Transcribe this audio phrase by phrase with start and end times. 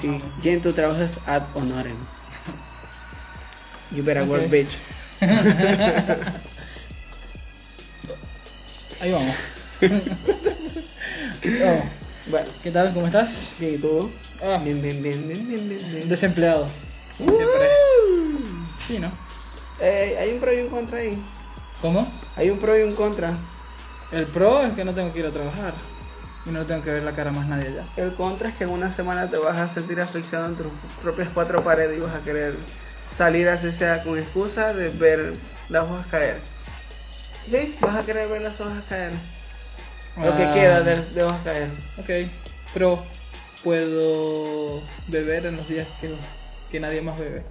[0.00, 1.96] Sí, Jen, tu trabajo es ad honorem.
[3.90, 4.76] You better work, bitch.
[9.00, 9.34] Ahí vamos.
[11.60, 11.84] Vamos.
[12.26, 12.92] Bueno, ¿Qué tal?
[12.92, 13.52] ¿Cómo estás?
[13.58, 14.10] bien, ¿y tú?
[14.42, 16.66] Ah, Bien, bien, bien, bien, bien, bien, desempleado.
[17.18, 17.32] Uh.
[18.86, 19.10] Sí, ¿no?
[19.80, 21.22] Eh, hay un pro y un contra ahí.
[21.80, 22.12] ¿Cómo?
[22.36, 23.34] Hay un pro y un contra.
[24.12, 25.74] El pro es que no tengo que ir a trabajar.
[26.48, 27.84] Y no tengo que ver la cara más nadie allá.
[27.96, 31.28] El contra es que en una semana te vas a sentir asfixiado en tus propias
[31.34, 32.56] cuatro paredes y vas a querer
[33.06, 35.34] salir así sea con excusa de ver
[35.68, 36.38] las hojas caer.
[37.46, 39.12] Sí, vas a querer ver las hojas caer.
[40.16, 41.70] Lo que Ah, queda de, de hojas caer.
[41.98, 42.30] Ok.
[42.74, 43.02] Pro.
[43.62, 46.14] Puedo beber en los días que,
[46.70, 47.42] que nadie más bebe.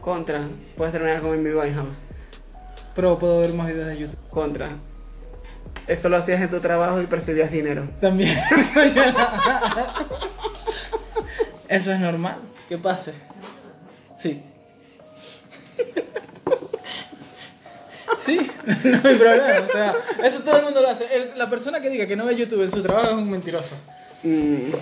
[0.00, 2.02] Contra, puedes terminar como en mi Winehouse.
[2.94, 3.18] Pro.
[3.18, 4.30] Puedo ver más videos de YouTube.
[4.30, 4.70] Contra,
[5.88, 7.84] eso lo hacías en tu trabajo y percibías dinero.
[8.00, 8.36] También.
[11.68, 12.38] Eso es normal.
[12.68, 13.12] Que pase.
[14.16, 14.42] Sí.
[18.18, 19.60] Sí, no hay problema.
[19.66, 19.94] O sea,
[20.24, 21.04] eso todo el mundo lo hace.
[21.14, 23.74] El- la persona que diga que no ve YouTube en su trabajo es un mentiroso.
[24.22, 24.72] Mm,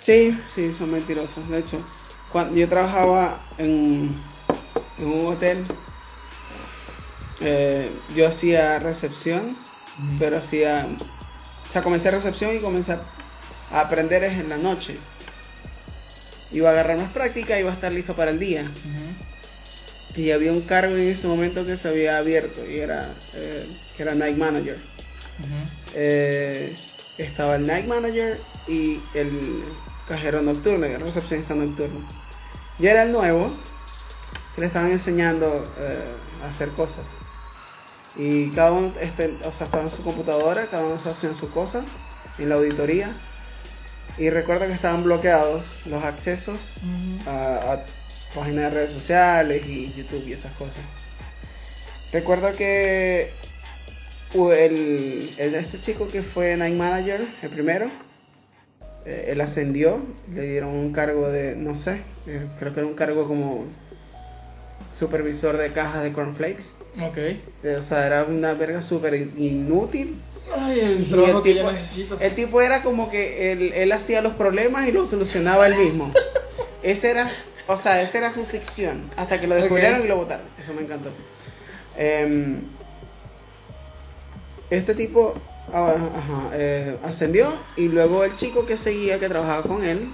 [0.00, 1.48] sí, sí, son mentirosos.
[1.48, 1.84] De hecho,
[2.30, 4.14] cuando yo trabajaba en,
[4.98, 5.64] en un hotel,
[7.40, 9.42] eh, yo hacía recepción,
[10.18, 10.86] pero hacía...
[11.68, 14.96] O sea, comencé recepción y comencé a aprender es en la noche.
[16.50, 18.70] Iba a agarrar más práctica y iba a estar listo para el día.
[20.14, 24.02] Y había un cargo en ese momento que se había abierto y era, eh, que
[24.02, 24.78] era Night Manager.
[25.94, 26.76] Eh,
[27.16, 29.64] estaba el Night Manager y el
[30.06, 32.06] cajero nocturno, el recepcionista nocturno.
[32.78, 33.54] Yo era el nuevo
[34.54, 36.12] que le estaban enseñando eh,
[36.44, 37.06] a hacer cosas.
[38.16, 41.50] Y cada uno este, o sea, estaba en su computadora, cada uno estaba haciendo su
[41.50, 41.84] cosa
[42.38, 43.14] en la auditoría.
[44.18, 46.78] Y recuerdo que estaban bloqueados los accesos
[47.26, 47.86] a, a
[48.34, 50.82] páginas de redes sociales y YouTube y esas cosas.
[52.12, 53.30] Recuerdo que
[54.34, 57.90] el, el este chico que fue Night Manager, el primero,
[59.04, 62.94] eh, él ascendió, le dieron un cargo de, no sé, eh, creo que era un
[62.94, 63.66] cargo como
[64.90, 66.72] supervisor de cajas de cornflakes.
[67.00, 67.16] Ok.
[67.18, 70.20] Eh, o sea, era una verga súper in- inútil.
[70.54, 72.18] Ay, el trabajo el que tipo- yo necesito.
[72.20, 76.12] El tipo era como que él, él hacía los problemas y los solucionaba él mismo.
[76.82, 77.30] Ese era,
[77.68, 79.08] o sea, esa era su ficción.
[79.16, 80.46] Hasta que lo descubrieron y lo votaron.
[80.58, 81.10] Eso me encantó.
[81.96, 82.62] Em,
[84.70, 85.34] este tipo
[85.72, 90.08] ah, ajá, eh, ascendió y luego el chico que seguía, que trabajaba con él,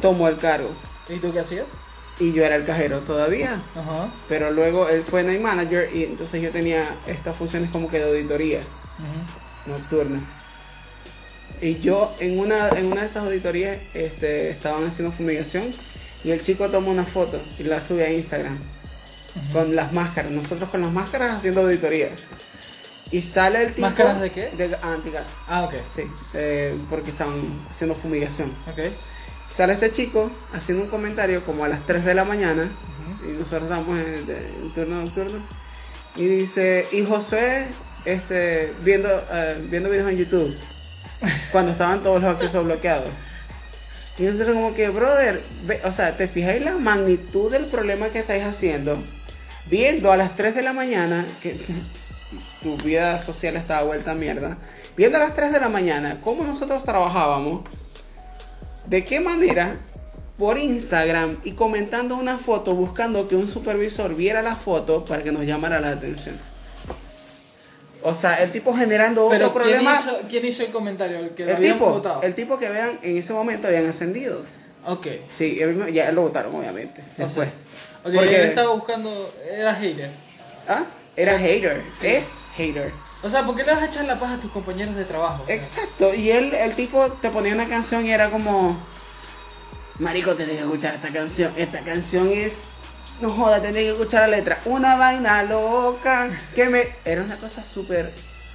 [0.00, 0.70] tomó el cargo.
[1.08, 1.66] ¿Y tú qué hacías?
[2.22, 3.60] Y yo era el cajero todavía.
[3.74, 4.08] Ajá.
[4.28, 8.04] Pero luego él fue night manager y entonces yo tenía estas funciones como que de
[8.04, 8.60] auditoría.
[9.66, 10.20] Nocturna.
[11.60, 15.74] Y yo en una, en una de esas auditorías este, estaban haciendo fumigación
[16.22, 18.56] y el chico tomó una foto y la sube a Instagram
[19.52, 20.30] con las máscaras.
[20.30, 22.10] Nosotros con las máscaras haciendo auditoría.
[23.10, 23.88] Y sale el tipo...
[23.88, 24.50] ¿Máscaras de qué?
[24.56, 25.30] De antigas.
[25.48, 25.74] Ah, ok.
[25.86, 26.02] Sí,
[26.34, 28.48] eh, porque estaban haciendo fumigación.
[28.70, 28.92] Ok.
[29.52, 32.72] Sale este chico haciendo un comentario como a las 3 de la mañana
[33.28, 35.38] y nosotros estamos en, en turno nocturno
[36.16, 37.66] y dice y Josué
[38.04, 40.56] este viendo eh, viendo videos en YouTube
[41.52, 43.08] cuando estaban todos los accesos bloqueados.
[44.18, 48.18] Y nosotros como que brother ve- o sea te fijáis la magnitud del problema que
[48.20, 48.98] estáis haciendo
[49.70, 51.54] viendo a las 3 de la mañana que
[52.62, 54.56] tu vida social estaba vuelta a mierda.
[54.96, 57.62] Viendo a las 3 de la mañana cómo nosotros trabajábamos
[58.92, 59.78] de qué manera
[60.36, 65.32] por Instagram y comentando una foto buscando que un supervisor viera la foto para que
[65.32, 66.36] nos llamara la atención.
[68.02, 69.98] O sea, el tipo generando otro Pero ¿quién problema.
[69.98, 71.18] hizo, ¿quién hizo el comentario?
[71.20, 72.20] El que el tipo, votado.
[72.22, 74.42] el tipo que vean en ese momento habían ascendido.
[74.84, 75.06] Ok.
[75.26, 77.00] Sí, él ya lo votaron obviamente.
[77.18, 77.48] O Después.
[77.48, 79.34] sea, ok, Porque- él estaba buscando.
[79.50, 80.10] Era hater.
[80.68, 80.84] Ah,
[81.16, 82.08] era hater, Sí.
[82.08, 82.92] es hater.
[83.22, 85.44] O sea, ¿por qué le vas a echar la paja a tus compañeros de trabajo?
[85.44, 88.76] O sea, Exacto, y él, el tipo te ponía una canción y era como,
[89.98, 91.52] Marico, tenés que escuchar esta canción.
[91.56, 92.74] Esta canción es,
[93.20, 94.60] no joda, tenés que escuchar la letra.
[94.64, 96.82] Una vaina loca que me...
[97.04, 98.12] Era una cosa súper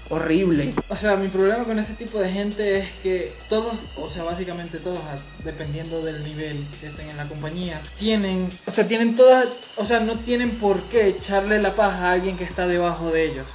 [0.10, 0.74] horrible.
[0.90, 4.78] O sea, mi problema con ese tipo de gente es que todos, o sea, básicamente
[4.80, 5.00] todos,
[5.44, 10.00] dependiendo del nivel que estén en la compañía, tienen, o sea, tienen todas, o sea,
[10.00, 13.46] no tienen por qué echarle la paja a alguien que está debajo de ellos.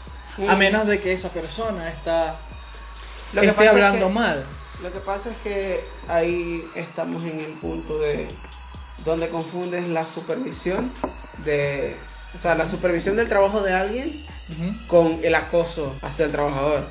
[0.48, 2.38] A menos de que esa persona está
[3.32, 4.44] Lo que esté es hablando que- mal.
[4.82, 8.28] Lo que pasa es que ahí estamos en el punto de
[9.04, 10.92] donde confundes la supervisión
[11.44, 11.96] de,
[12.34, 14.12] o sea, la supervisión del trabajo de alguien
[14.88, 16.86] con el acoso hacia el trabajador.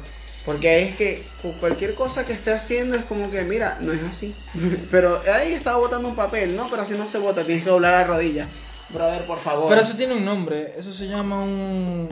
[0.45, 4.01] Porque es que cu- cualquier cosa que esté haciendo es como que, mira, no es
[4.03, 4.35] así.
[4.91, 7.93] pero ahí estaba botando un papel, no, pero así no se bota, tienes que doblar
[7.93, 8.47] la rodilla.
[8.89, 9.69] Brother, por favor.
[9.69, 12.09] Pero eso tiene un nombre, eso se llama un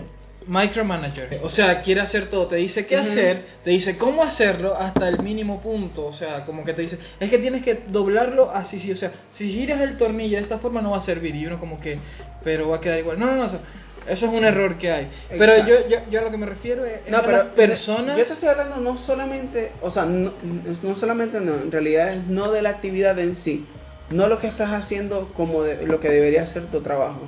[0.49, 1.39] micromanager.
[1.43, 5.21] O sea, quiere hacer todo, te dice qué hacer, te dice cómo hacerlo hasta el
[5.23, 6.05] mínimo punto.
[6.07, 8.91] O sea, como que te dice, es que tienes que doblarlo así, sí.
[8.91, 11.35] O sea, si giras el tornillo de esta forma no va a servir.
[11.35, 11.99] Y uno como que,
[12.43, 13.19] pero va a quedar igual.
[13.19, 13.45] No, no, no.
[13.45, 13.59] o sea,
[14.07, 15.07] eso es un error que hay.
[15.29, 15.69] Pero Exacto.
[15.71, 18.17] yo, yo, yo a lo que me refiero es, es No, a pero las personas.
[18.17, 20.33] Yo te estoy hablando no solamente, o sea, no,
[20.81, 23.67] no solamente no, en realidad es no de la actividad en sí,
[24.09, 27.19] no lo que estás haciendo como de- lo que debería ser tu trabajo,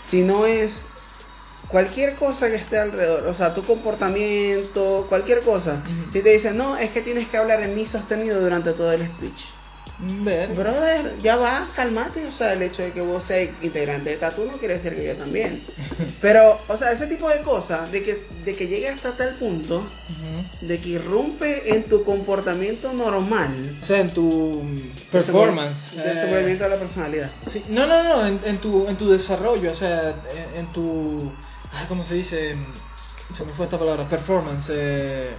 [0.00, 0.84] sino es
[1.68, 5.82] cualquier cosa que esté alrededor, o sea, tu comportamiento, cualquier cosa.
[6.12, 9.02] Si te dicen, no, es que tienes que hablar en mi sostenido durante todo el
[9.02, 9.58] speech.
[10.00, 10.54] Ver.
[10.54, 12.24] Brother, ya va, calmate.
[12.26, 15.04] O sea, el hecho de que vos seas integrante de Tatu no quiere decir que
[15.04, 15.60] yo también.
[16.20, 19.84] Pero, o sea, ese tipo de cosas, de que, de que llegue hasta tal punto,
[20.60, 23.76] de que irrumpe en tu comportamiento normal.
[23.80, 24.62] O sea, en tu
[25.10, 25.90] performance.
[25.90, 27.30] De eh, desenvolvimiento de la personalidad.
[27.46, 30.14] Sí, no, no, no, en, en tu, en tu desarrollo, o sea,
[30.54, 31.32] en, en tu...
[31.88, 32.56] ¿Cómo se dice?
[33.32, 34.70] Se me fue esta palabra, performance.
[34.74, 35.30] eh,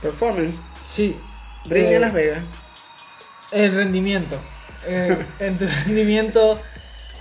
[0.00, 0.64] Performance.
[0.80, 1.16] sí.
[1.64, 2.42] Bring eh, en Las Vegas.
[3.52, 4.38] El rendimiento.
[4.86, 6.60] Eh, en tu rendimiento,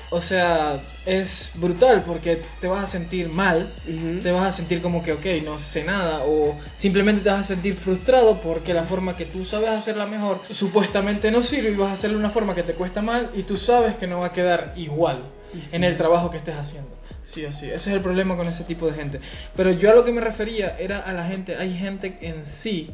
[0.10, 3.72] o sea, es brutal porque te vas a sentir mal,
[4.24, 7.44] te vas a sentir como que, ok, no sé nada, o simplemente te vas a
[7.44, 11.90] sentir frustrado porque la forma que tú sabes hacerla mejor supuestamente no sirve y vas
[11.90, 14.34] a hacerle una forma que te cuesta mal y tú sabes que no va a
[14.34, 15.24] quedar igual
[15.72, 16.90] en el trabajo que estés haciendo.
[17.22, 19.20] Sí o sí, ese es el problema con ese tipo de gente.
[19.56, 22.90] Pero yo a lo que me refería era a la gente, hay gente en sí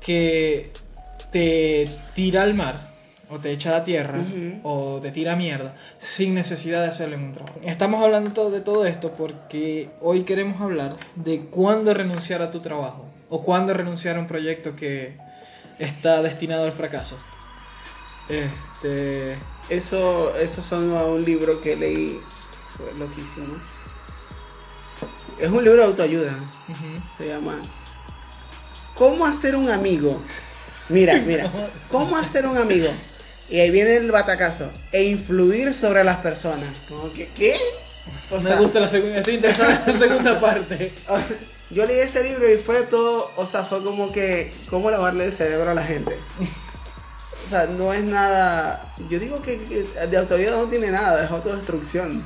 [0.00, 0.72] que
[1.30, 2.90] te tira al mar
[3.30, 4.60] o te echa a la tierra Ujú.
[4.62, 7.58] o te tira mierda sin necesidad de hacerle un trabajo.
[7.64, 12.60] Estamos hablando todo- de todo esto porque hoy queremos hablar de cuándo renunciar a tu
[12.60, 15.16] trabajo o cuándo renunciar a un proyecto que
[15.78, 17.16] está destinado al fracaso.
[18.28, 19.34] Este,
[19.70, 22.18] Eso, eso sonó a un libro que leí.
[22.76, 23.56] Fue loquísimo.
[25.38, 26.32] Es un libro de autoayuda.
[27.16, 27.56] Se llama
[28.94, 30.20] ¿Cómo hacer un amigo?
[30.88, 31.50] Mira, mira.
[31.90, 32.88] ¿Cómo hacer un amigo?
[33.48, 34.70] Y ahí viene el batacazo.
[34.92, 36.68] E influir sobre las personas.
[36.88, 37.56] Como que, ¿qué?
[38.30, 40.92] O me sea, gusta la segunda, estoy interesado en la segunda parte.
[41.70, 45.32] yo leí ese libro y fue todo, o sea, fue como que, ¿cómo lavarle el
[45.32, 46.18] cerebro a la gente?
[47.44, 51.30] O sea, no es nada, yo digo que, que de autoayuda no tiene nada, es
[51.30, 52.24] autodestrucción.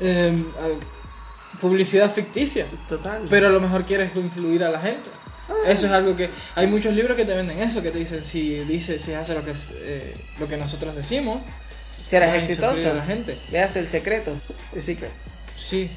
[0.00, 0.46] Em,
[1.60, 2.66] publicidad ficticia.
[2.88, 3.26] Total.
[3.28, 5.10] Pero a lo mejor quieres influir a la gente.
[5.66, 8.58] Eso es algo que hay muchos libros que te venden eso, que te dicen si
[8.60, 11.42] dice si hace lo que es, eh, lo que nosotros decimos,
[12.04, 12.90] Serás exitoso.
[12.90, 13.38] a la gente.
[13.50, 14.36] Veas el secreto.
[14.74, 15.10] El secret.
[15.56, 15.90] Sí,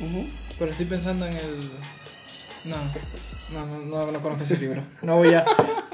[0.00, 0.26] Ujú.
[0.58, 1.70] pero estoy pensando en el
[2.64, 2.76] no,
[3.52, 4.82] no, no, no, no conozco ese libro.
[5.02, 5.44] No voy a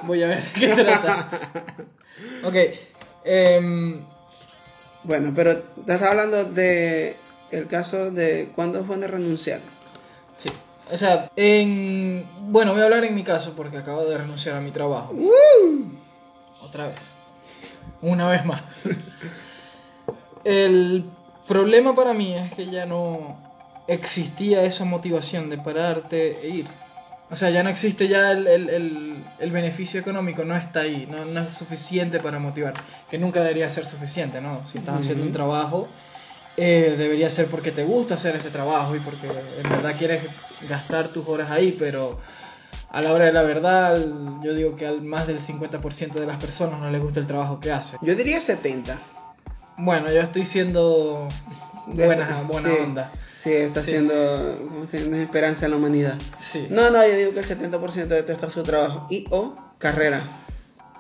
[0.05, 1.29] voy a ver de qué trata.
[2.45, 2.55] Ok,
[3.25, 4.05] em,
[5.09, 7.17] Bueno, pero te estás hablando de
[7.51, 9.61] el caso de cuándo es bueno renunciar.
[10.37, 10.51] sí.
[10.93, 14.61] O sea, en bueno, voy a hablar en mi caso porque acabo de renunciar a
[14.61, 15.15] mi trabajo.
[16.63, 16.99] Otra vez.
[18.03, 18.63] Una vez más.
[20.45, 21.07] El
[21.47, 23.39] problema para mí es que ya no
[23.87, 26.67] existía esa motivación de pararte e ir.
[27.31, 31.07] O sea, ya no existe ya el, el- el- el beneficio económico, no está ahí,
[31.11, 32.73] no, no es suficiente para motivar,
[33.11, 34.63] que nunca debería ser suficiente, ¿no?
[34.73, 35.89] Si estás haciendo un trabajo,
[36.57, 39.27] eh, debería ser porque te gusta hacer ese trabajo y porque
[39.63, 40.27] en verdad quieres
[40.69, 42.19] gastar tus horas ahí, pero
[42.91, 43.99] a la hora de la verdad,
[44.43, 47.61] yo digo que al más del 50% de las personas no les gusta el trabajo
[47.61, 47.99] que hacen.
[48.03, 48.99] Yo diría 70.
[49.77, 51.29] Bueno, yo estoy siendo
[51.87, 52.75] buena, buena Sí.
[52.83, 53.13] onda.
[53.41, 53.91] Sí, está Sí.
[53.91, 56.19] haciendo tienes esperanza en la humanidad.
[56.41, 56.67] Sí.
[56.71, 60.23] No, no, yo digo que el 70% detesta su trabajo y o carrera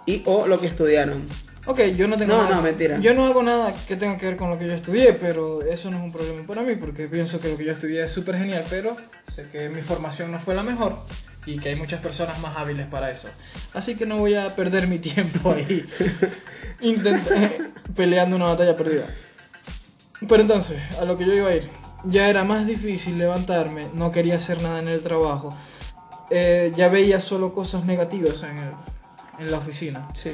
[0.06, 1.24] y o lo que estudiaron.
[1.66, 2.56] Ok, yo no tengo No, nada.
[2.56, 2.98] no, mentira.
[3.00, 5.90] Yo no hago nada que tenga que ver con lo que yo estudié, pero eso
[5.90, 8.38] no es un problema para mí porque pienso que lo que yo estudié es súper
[8.38, 8.94] genial, pero
[9.26, 10.96] sé que mi formación no fue la mejor
[11.44, 13.28] y que hay muchas personas más hábiles para eso.
[13.74, 15.84] Así que no voy a perder mi tiempo ahí
[17.96, 19.06] peleando una batalla perdida.
[20.28, 21.68] Pero entonces, a lo que yo iba a ir,
[22.04, 25.50] ya era más difícil levantarme, no quería hacer nada en el trabajo,
[26.30, 28.74] eh, ya veía solo cosas negativas en, el-
[29.38, 30.08] en la oficina.
[30.14, 30.32] Sí.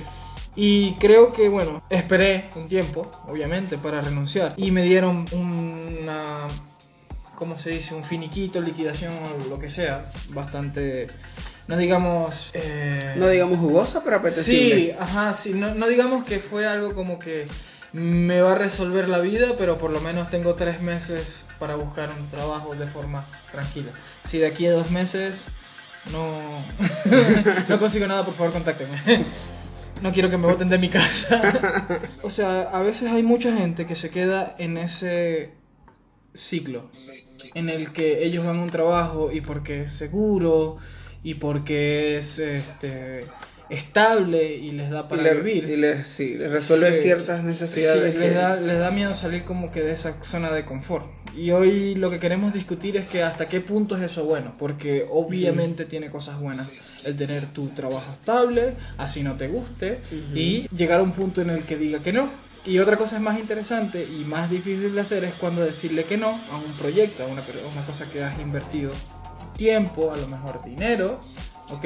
[0.57, 4.55] Y creo que, bueno, esperé un tiempo, obviamente, para renunciar.
[4.57, 6.47] Y me dieron una,
[7.35, 7.95] ¿cómo se dice?
[7.95, 10.05] Un finiquito, liquidación o lo que sea.
[10.31, 11.09] Bastante,
[11.67, 12.51] no digamos...
[12.55, 14.77] eh, No digamos jugosa, pero apetecible.
[14.77, 15.55] Sí, ajá, sí.
[15.55, 17.47] No, no digamos que fue algo como que
[17.95, 22.11] me va a resolver la vida, pero por lo menos tengo tres meses para buscar
[22.11, 23.93] un trabajo de forma tranquila.
[24.27, 25.45] Si de aquí a dos meses
[26.11, 26.29] no,
[27.69, 28.99] no consigo nada, por favor contáctenme.
[30.03, 31.41] No quiero que me voten de mi casa.
[32.25, 35.55] O sea, a veces hay mucha gente que se queda en ese
[36.35, 36.91] ciclo
[37.55, 40.79] en el que ellos van a un trabajo y porque es seguro
[41.23, 43.21] y porque es este
[43.71, 45.69] estable y les da para y le, vivir.
[45.69, 47.03] Y le, sí, le resuelve Sí.
[47.03, 48.13] ciertas necesidades.
[48.15, 51.07] Sí, que- les, da, les da miedo salir como que de esa zona de confort.
[51.37, 55.05] Y hoy lo que queremos discutir es que hasta qué punto es eso bueno, porque
[55.11, 56.71] obviamente tiene cosas buenas
[57.05, 59.99] el tener tu trabajo estable, así no te guste,
[60.35, 62.29] y llegar a un punto en el que diga que no.
[62.67, 66.17] Y otra cosa es más interesante y más difícil de hacer es cuando decirle que
[66.17, 68.93] no a un proyecto, a una, a una cosa que has invertido
[69.57, 71.21] tiempo, a lo mejor dinero,
[71.71, 71.85] ¿ok?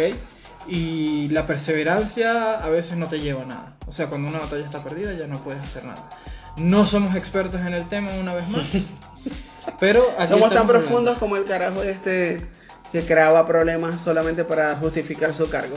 [0.69, 3.77] Y la perseverancia a veces no te lleva a nada.
[3.87, 6.09] O sea, cuando una batalla está perdida ya no puedes hacer nada.
[6.57, 8.67] No somos expertos en el tema una vez más.
[9.81, 10.73] Pero aquí Somos tan estamos hablando.
[10.73, 12.47] profundos como el carajo este
[12.93, 15.77] que creaba problemas solamente para justificar su cargo.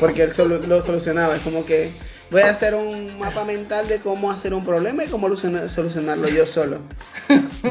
[0.00, 1.36] Porque él solo lo solucionaba.
[1.36, 1.92] Es como que
[2.30, 6.28] voy a hacer un mapa mental de cómo hacer un problema y cómo soluciona- solucionarlo
[6.28, 6.78] yo solo.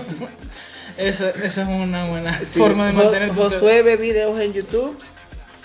[0.98, 4.98] Eso, eso es una buena Sí, forma de mantener Josué ve videos en YouTube,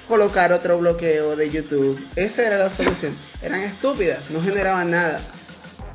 [0.09, 2.03] colocar otro bloqueo de YouTube.
[2.17, 3.15] Esa era la solución.
[3.43, 5.21] Eran estúpidas, no generaban nada.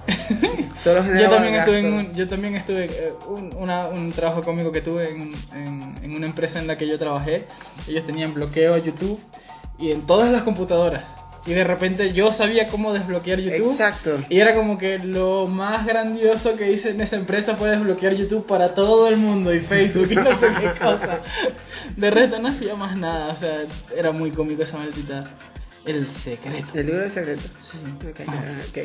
[0.67, 4.41] Solo Yo generaban también estuve en un, yo también estuve eh, un, una- un trabajo
[4.41, 7.45] cómico que tuve en, en- en una empresa en la que yo trabajé.
[7.87, 9.19] Ellos tenían bloqueo a YouTube
[9.77, 11.03] y en todas las computadoras.
[11.47, 13.67] Y de repente yo sabía cómo desbloquear YouTube.
[13.71, 14.19] Exacto.
[14.29, 18.45] Y era como que lo más grandioso que hice en esa empresa fue desbloquear YouTube
[18.45, 21.21] para todo el mundo y Facebook y no sé qué cosa.
[21.95, 23.59] De resto no hacía más nada, o sea,
[23.95, 25.23] era muy cómico esa maldita.
[25.85, 26.67] El secreto.
[26.73, 27.41] El libro de secreto.
[27.61, 27.77] Sí.
[28.09, 28.19] Ok,
[28.69, 28.77] ok.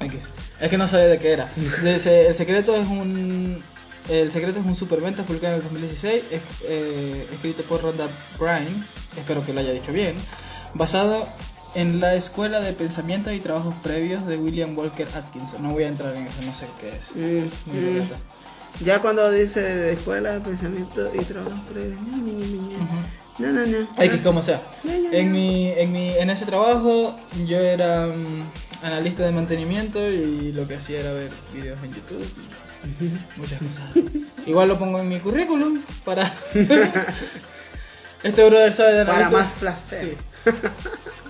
[0.00, 0.28] X.
[0.60, 1.48] Es que no sabía de qué era.
[1.84, 3.62] El secreto es un.
[4.08, 8.66] El secreto es un superventa publicado en el 2016, es- eh, escrito por Rhonda Bryan,
[9.16, 10.14] espero que lo haya dicho bien,
[10.74, 11.28] basado
[11.74, 15.62] en la escuela de pensamiento y trabajos previos de William Walker Atkinson.
[15.62, 17.10] No voy a entrar en eso, no sé qué es.
[17.14, 17.84] Mm, Muy mm.
[17.84, 18.14] secreto.
[18.84, 21.98] Ya cuando dice de escuela, pensamiento y trabajo previos.
[23.38, 23.88] No, no, no.
[23.98, 24.60] X como sea.
[24.84, 30.66] En mi, en mi, en ese trabajo yo era mm, analista de mantenimiento y lo
[30.66, 32.26] que hacía era ver videos en YouTube.
[33.00, 34.26] y Muchas cosas así.
[34.46, 36.32] Igual lo pongo en mi currículum para.
[38.22, 40.16] este brother sabe de Para más placer.
[40.44, 40.50] Sí.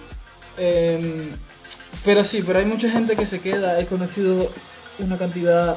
[0.59, 1.31] Em,
[2.05, 3.79] pero sí, pero hay mucha gente que se queda.
[3.81, 4.51] He conocido
[4.99, 5.77] una cantidad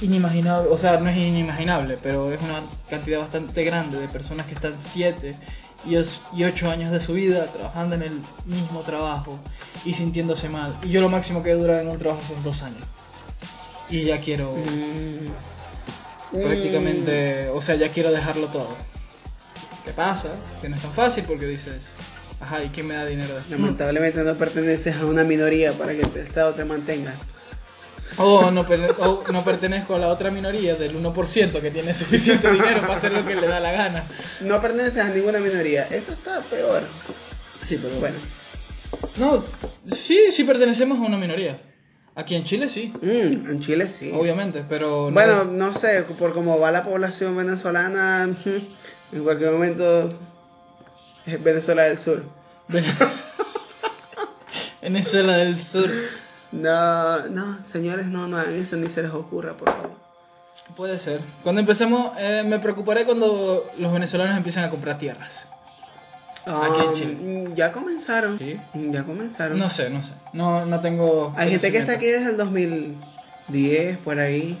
[0.00, 4.54] inimaginable, o sea, no es inimaginable, pero es una cantidad bastante grande de personas que
[4.54, 5.34] están 7
[5.86, 9.38] y 8 años de su vida trabajando en el mismo trabajo
[9.84, 10.74] y sintiéndose mal.
[10.82, 12.82] Y yo lo máximo que he durado en un trabajo son 2 años.
[13.90, 14.52] Y ya quiero
[16.32, 16.42] Mm.
[16.42, 18.74] prácticamente, o sea, ya quiero dejarlo todo.
[19.84, 20.30] ¿Qué pasa?
[20.60, 21.84] Que no es tan fácil porque dices,
[22.40, 23.34] ajá, ¿y quién me da dinero?
[23.50, 27.12] Lamentablemente no perteneces a una minoría para que el Estado te mantenga.
[28.16, 32.50] O no, per- o no pertenezco a la otra minoría del 1% que tiene suficiente
[32.52, 34.04] dinero para hacer lo que le da la gana.
[34.40, 35.84] No perteneces a ninguna minoría.
[35.88, 36.82] Eso está peor.
[37.62, 38.16] Sí, pero Bueno.
[39.16, 39.44] No,
[39.92, 41.60] sí, sí pertenecemos a una minoría.
[42.14, 44.12] Aquí en Chile sí, Mm, en Chile sí.
[44.14, 45.06] obviamente, pero...
[45.06, 48.28] no- Bueno, no sé, por cómo va la población venezolana,
[49.12, 50.16] en cualquier momento
[51.26, 52.24] Venezuela del Sur.
[54.82, 55.90] Venezuela del Sur.
[56.52, 59.90] No, no, señores, no, no hagan eso, ni se les ocurra, por favor.
[60.76, 61.20] Puede ser.
[61.42, 65.46] Cuando empecemos, eh, me preocuparé cuando los venezolanos empiecen a comprar tierras.
[66.46, 67.52] Aquí en Um, Chile.
[67.54, 68.38] Ya comenzaron.
[68.38, 68.60] ¿Sí?
[68.74, 69.58] Ya comenzaron.
[69.58, 70.12] No sé, no sé.
[70.32, 71.32] No, no tengo...
[71.36, 74.58] Hay gente que está aquí desde el 2010, por ahí.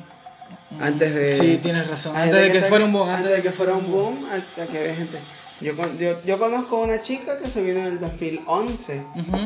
[0.80, 1.28] Antes de.
[1.38, 2.16] Sí, tienes razón.
[2.16, 3.08] Antes de que fuera aquí- un boom.
[3.08, 5.18] Antes de que fuera un boom, a, a que había gente.
[5.60, 9.02] Yo, con- yo, yo conozco una chica que se vino en el 2011.
[9.16, 9.36] Ujú.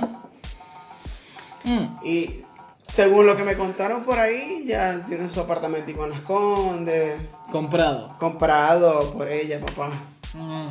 [1.64, 1.98] Mm.
[2.04, 2.42] Y
[2.86, 7.20] según lo que me contaron por ahí, ya tiene su apartamentico en Las Condes.
[7.50, 8.16] Comprado.
[8.18, 9.90] Comprado por ella, papá.
[10.34, 10.66] Mm.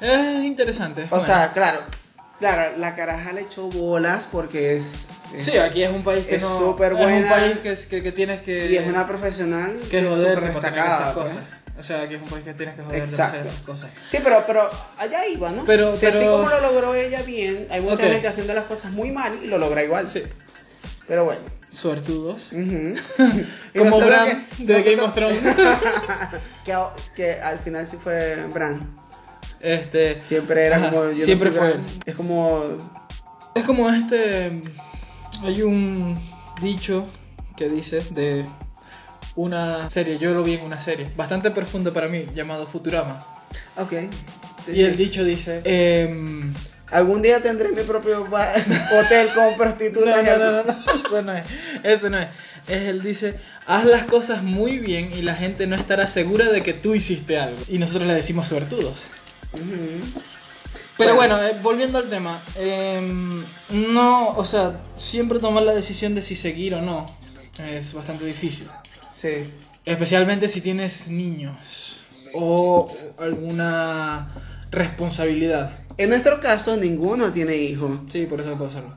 [0.00, 1.04] Es interesante.
[1.04, 1.24] O bueno.
[1.24, 1.80] sea, claro.
[2.38, 5.08] Claro, la caraja le echó bolas porque es.
[5.32, 6.58] es- Sí, aquí es un país que es no.
[6.58, 7.30] súper Es un buena.
[7.30, 8.70] país que, que, que tienes que.
[8.70, 10.98] Y es una profesional que es súper destacada.
[10.98, 11.32] esas pues.
[11.78, 13.38] O sea, aquí es un país que tienes que joder Exacto.
[13.40, 13.90] hacer esas cosas.
[14.08, 14.68] Sí, pero, pero
[14.98, 15.64] allá iba, ¿no?
[15.64, 18.64] Pero- O sea, así pero- como lo logró ella bien, hay mucha gente haciendo las
[18.64, 20.06] cosas muy mal y lo logra igual.
[20.06, 20.22] Sí.
[21.06, 21.40] Pero bueno.
[21.68, 22.48] Suertudos.
[22.52, 25.38] Y Como Bran que- de Game of Thrones.
[26.64, 26.74] que,
[27.14, 28.96] que al final sí fue Bran.
[29.60, 30.18] Este.
[30.18, 31.10] Siempre era Ajá, como.
[31.10, 31.86] yo siempre fue Bran.
[32.06, 32.64] Es como.
[33.54, 34.60] Es como este.
[35.44, 36.18] Hay un.
[36.62, 37.04] dicho
[37.56, 38.46] que dice de
[39.36, 43.24] una serie, yo lo vi en una serie, bastante profunda para mí, llamado Futurama.
[43.76, 43.92] Ok.
[44.64, 44.82] Sí, y sí.
[44.82, 45.60] el dicho dice...
[45.64, 46.52] em,
[46.92, 48.22] Algún día tendré mi propio
[49.00, 50.24] hotel con no, prostitutas.
[50.24, 51.46] no, no, no, no, eso no es,
[51.82, 52.28] eso no es.
[52.68, 53.34] Es él dice,
[53.66, 57.38] haz las cosas muy bien y la gente no estará segura de que tú hiciste
[57.38, 57.58] algo.
[57.68, 59.02] Y nosotros le decimos suertudos.
[59.52, 60.20] Ujú.
[60.96, 61.36] Pero Bueno.
[61.36, 63.42] bueno, eh, volviendo al tema, em,
[63.92, 67.06] no, o sea, siempre tomar la decisión de si seguir o no
[67.68, 68.66] es bastante difícil.
[69.16, 69.50] Sí.
[69.84, 72.04] Especialmente si tienes niños
[72.34, 72.86] o
[73.18, 74.28] alguna
[74.70, 75.70] responsabilidad.
[75.96, 78.00] En nuestro caso, ninguno tiene hijos.
[78.10, 78.94] Sí, por eso puedo hacerlo.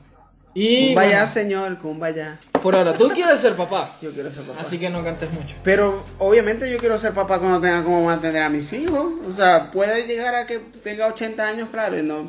[0.52, 2.38] Y vaya, bueno, señor, con vaya.
[2.60, 4.60] por ahora, tú quieres ser papá, Yo quiero ser papá.
[4.60, 5.54] así que no cantes mucho.
[5.62, 9.24] Pero obviamente yo quiero ser papá cuando tenga como mantener a mis hijos.
[9.26, 12.28] O sea, puede llegar a que tenga 80 años, claro, y no,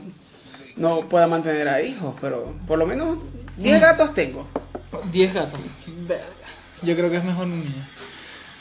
[0.78, 2.14] no pueda mantener a hijos.
[2.22, 3.18] Pero por lo menos
[3.58, 3.82] 10 Mm.
[3.82, 4.48] gatos tengo.
[5.12, 5.60] 10 gatos.
[6.84, 7.84] Yo creo que es mejor un niño.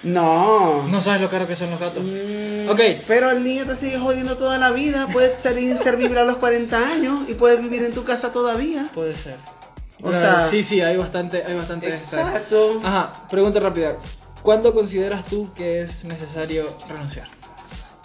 [0.02, 0.86] No.
[0.88, 2.02] No sabes lo caro que son los gatos.
[2.04, 2.80] Mm, Ok.
[3.06, 5.08] Pero el niño te sigue jodiendo toda la vida.
[5.12, 8.88] Puedes ser inservible a los 40 años y puedes vivir en tu casa todavía.
[8.94, 9.36] Puede ser.
[10.02, 11.88] O Pero sea- sí, sí, hay bastante, hay bastante.
[11.90, 12.80] Exacto.
[12.82, 13.96] Ajá, pregunta rápida.
[14.42, 17.26] ¿Cuándo consideras tú que es necesario renunciar?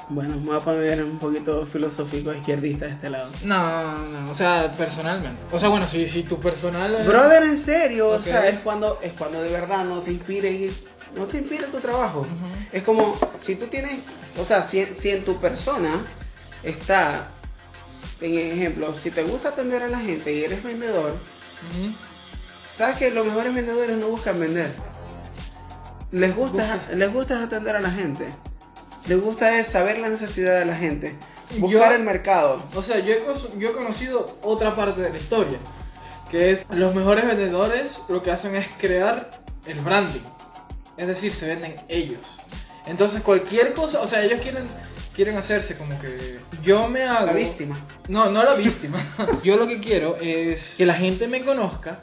[0.07, 3.29] Bueno, me voy a poner un poquito filosófico izquierdista de este lado.
[3.43, 5.39] No, no, o sea, personalmente.
[5.51, 6.93] O sea, bueno, si, si tu personal.
[6.93, 10.51] eh, Brother, en serio, o sea, es cuando, es cuando de verdad no te inspire
[10.51, 10.75] ir-
[11.15, 12.25] no te inspira tu trabajo.
[12.71, 13.99] Es como si tú tienes,
[14.39, 15.89] o sea, si, si en tu persona
[16.61, 17.29] está,
[18.21, 21.15] en ejemplo, si te gusta atender a la gente y eres vendedor,
[22.77, 24.69] sabes que los mejores vendedores no buscan vender.
[26.11, 28.27] Les gusta, les gusta atender a la gente.
[29.07, 31.15] Les gusta es saber la necesidad de la gente.
[31.57, 32.63] Buscar Yo- el mercado.
[32.75, 35.57] O sea, yo he, cos- yo he conocido otra parte de la historia.
[36.31, 40.21] Que es los mejores vendedores lo que hacen es crear el branding.
[40.97, 42.19] Es decir, se venden ellos.
[42.87, 44.65] Entonces cualquier cosa, o sea, ellos quieren,
[45.15, 47.27] quieren hacerse como que yo me hago...
[47.27, 47.77] La víctima.
[48.07, 48.97] No, no la víctima.
[49.43, 51.99] yo lo que quiero es que la gente me conozca.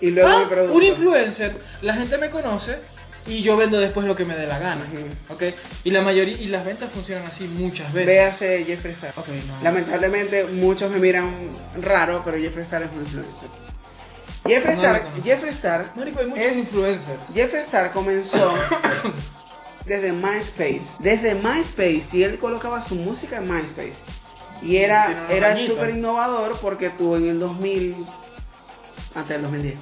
[0.00, 2.78] Y luego Ah, un influencer, la gente me conoce
[3.26, 4.84] y yo vendo después lo que me dé la gana.
[4.84, 5.34] Ujú.
[5.34, 5.42] ¿Ok?
[5.84, 8.06] Y la mayoría, y las ventas funcionan así muchas veces.
[8.06, 9.12] Véase Jeffree Star.
[9.16, 9.62] Ok, no.
[9.62, 11.34] Lamentablemente muchos me miran
[11.80, 13.48] raro, pero Jeffree Star es un influencer.
[14.46, 15.22] Jeffree No Star, conozco.
[15.24, 17.20] Jeffree Star, Marico, hay muchos es- influencers.
[17.32, 18.52] Jeffree Star comenzó
[19.86, 23.94] desde MySpace, desde MySpace y él colocaba su música en MySpace
[24.62, 27.96] y era era súper innovador porque tuvo en el 2000
[29.14, 29.74] antes del 2010,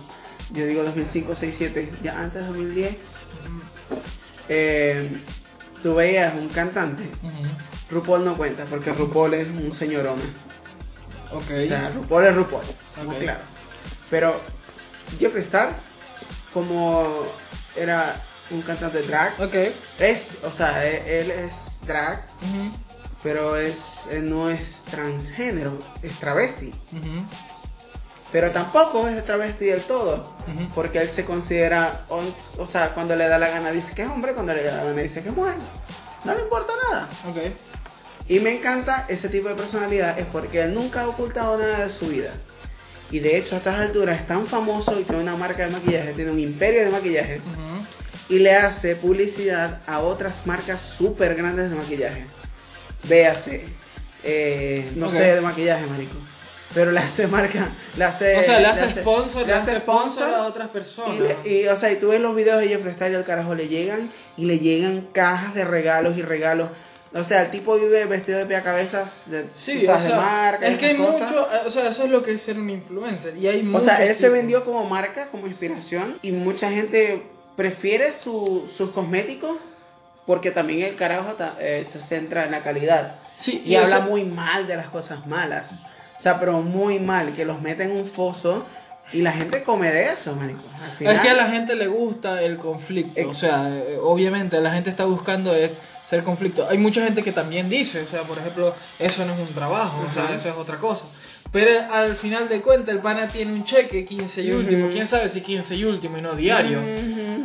[0.53, 2.97] yo digo 2005, 6, 7, ya antes del 2010,
[4.51, 5.09] eh,
[5.83, 7.05] tú veías un cantante.
[7.91, 10.23] RuPaul no cuenta porque RuPaul es un señorona.
[11.33, 11.51] Ok.
[11.59, 12.65] O sea, RuPaul es RuPaul.
[13.07, 13.19] Ok.
[13.19, 13.43] claros.
[14.11, 14.41] Pero
[15.19, 15.71] Jeffree Star,
[16.53, 17.07] como
[17.77, 19.55] era un cantante drag, Ok.
[20.01, 22.27] es, o sea, e- él es drag,
[23.23, 26.73] pero es, no es transgénero, es travesti.
[28.33, 30.35] Pero tampoco es travesti del todo,
[30.75, 32.23] porque él se considera, o,
[32.59, 34.85] o sea, cuando le da la gana dice que es hombre, cuando le da la
[34.85, 35.57] gana dice que es mujer.
[36.25, 37.09] No le importa nada.
[37.29, 37.39] Ok.
[38.29, 41.91] Y me encanta ese tipo de personalidad, es porque él nunca ha ocultado nada de
[41.91, 42.31] su vida.
[43.11, 46.13] Y de hecho a estas alturas es tan famoso y tiene una marca de maquillaje,
[46.13, 47.39] tiene un imperio de maquillaje.
[47.39, 48.35] Ujú.
[48.35, 52.25] Y le hace publicidad a otras marcas súper grandes de maquillaje.
[53.09, 53.65] Véase,
[54.23, 56.15] eh, no sé de maquillaje, marico.
[56.73, 58.39] Pero le hace marca, le hace...
[58.39, 61.17] O sea, le hace sponsor, le hace sponsor sponsor a otras personas.
[61.17, 63.25] y, le- y, o sea, y tú ves los videos de Jeffree Star y al
[63.25, 66.71] carajo le llegan y le llegan cajas de regalos y regalos.
[67.13, 70.09] O sea, el tipo vive vestido de pie a cabezas de, Sí, sabes, o de
[70.11, 71.23] sea, marca, es que hay cosas.
[71.33, 73.37] mucho, eh, o sea, eso es lo que es ser un influencer.
[73.37, 74.33] Y hay O sea, él se tipos.
[74.33, 79.57] vendió como marca, como inspiración y mucha gente prefiere su- sus cosméticos
[80.25, 83.17] porque también el carajo ta- eh, se centra en la calidad.
[83.37, 85.81] Sí, Y, y habla muy mal de las cosas malas.
[86.21, 88.67] O sea, pero muy mal, que los mete en un foso
[89.11, 90.61] y la gente come de eso, marico.
[90.85, 93.13] Al final, Es que a la gente le gusta el conflicto.
[93.19, 95.71] Ex- O sea, eh, obviamente la gente está buscando es
[96.05, 96.69] ser conflicto.
[96.69, 100.05] Hay mucha gente que también dice, o sea, por ejemplo, eso no es un trabajo,
[100.07, 101.05] o sea, eso es otra cosa.
[101.53, 104.85] Pero al final de cuentas, el pana tiene un cheque 15 y último.
[104.85, 104.93] Ujú.
[104.93, 106.81] ¿Quién sabe si 15 y último y no diario?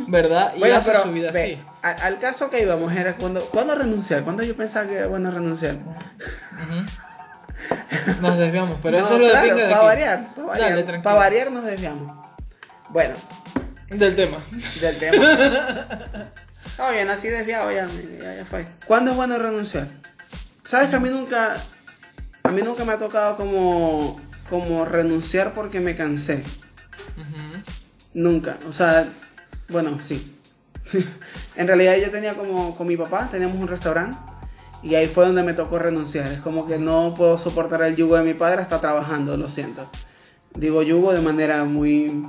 [0.06, 0.52] ¿Verdad?
[0.54, 1.98] Y Bueno, hace pero su vida ve, así.
[2.04, 4.22] al caso que íbamos era cuando, ¿cuándo renunciar?
[4.22, 5.78] ¿Cuándo yo pensaba que era bueno renunciar?
[8.20, 11.64] Nos desviamos, pero eso es lo de pinga de para variar, para variar, variar nos
[11.64, 12.16] desviamos.
[12.90, 13.14] Bueno,
[13.88, 14.38] Del tema.
[14.80, 15.16] del tema.
[16.66, 17.86] Está bien, así desviado ya,
[18.20, 18.66] ya, ya fue.
[18.86, 19.88] ¿Cuándo es bueno renunciar?
[20.64, 21.56] Sabes que a mí nunca,
[22.42, 26.42] a mí nunca me ha tocado como, como renunciar porque me cansé.
[28.12, 28.58] Nunca.
[28.68, 29.08] O sea,
[29.68, 30.38] bueno, sí.
[31.56, 34.16] en realidad yo tenía como con mi papá, teníamos un restaurante
[34.82, 36.30] y ahí fue donde me tocó renunciar.
[36.32, 39.90] Es como que no puedo soportar el yugo de mi padre hasta trabajando, lo siento.
[40.54, 42.26] Digo yugo de manera muy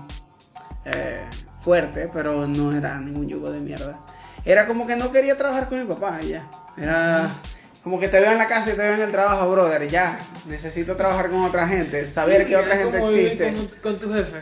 [0.86, 1.24] eh,
[1.62, 4.00] fuerte, pero no era ningún yugo de mierda.
[4.46, 6.50] Era como que no quería trabajar con mi papá, ya.
[6.78, 7.30] Era
[7.84, 10.20] como que te veo en la casa y te veo en el trabajo, brother, ya.
[10.46, 13.54] Necesito trabajar con otra gente, saber que otra gente ¿Cómo vivir existe.
[13.82, 14.40] Con, con tu jefe.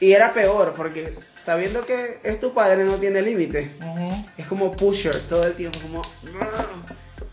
[0.00, 3.70] Y era peor, porque sabiendo que es tu padre no tiene límite.
[4.38, 6.00] Es como pusher todo el tiempo, como...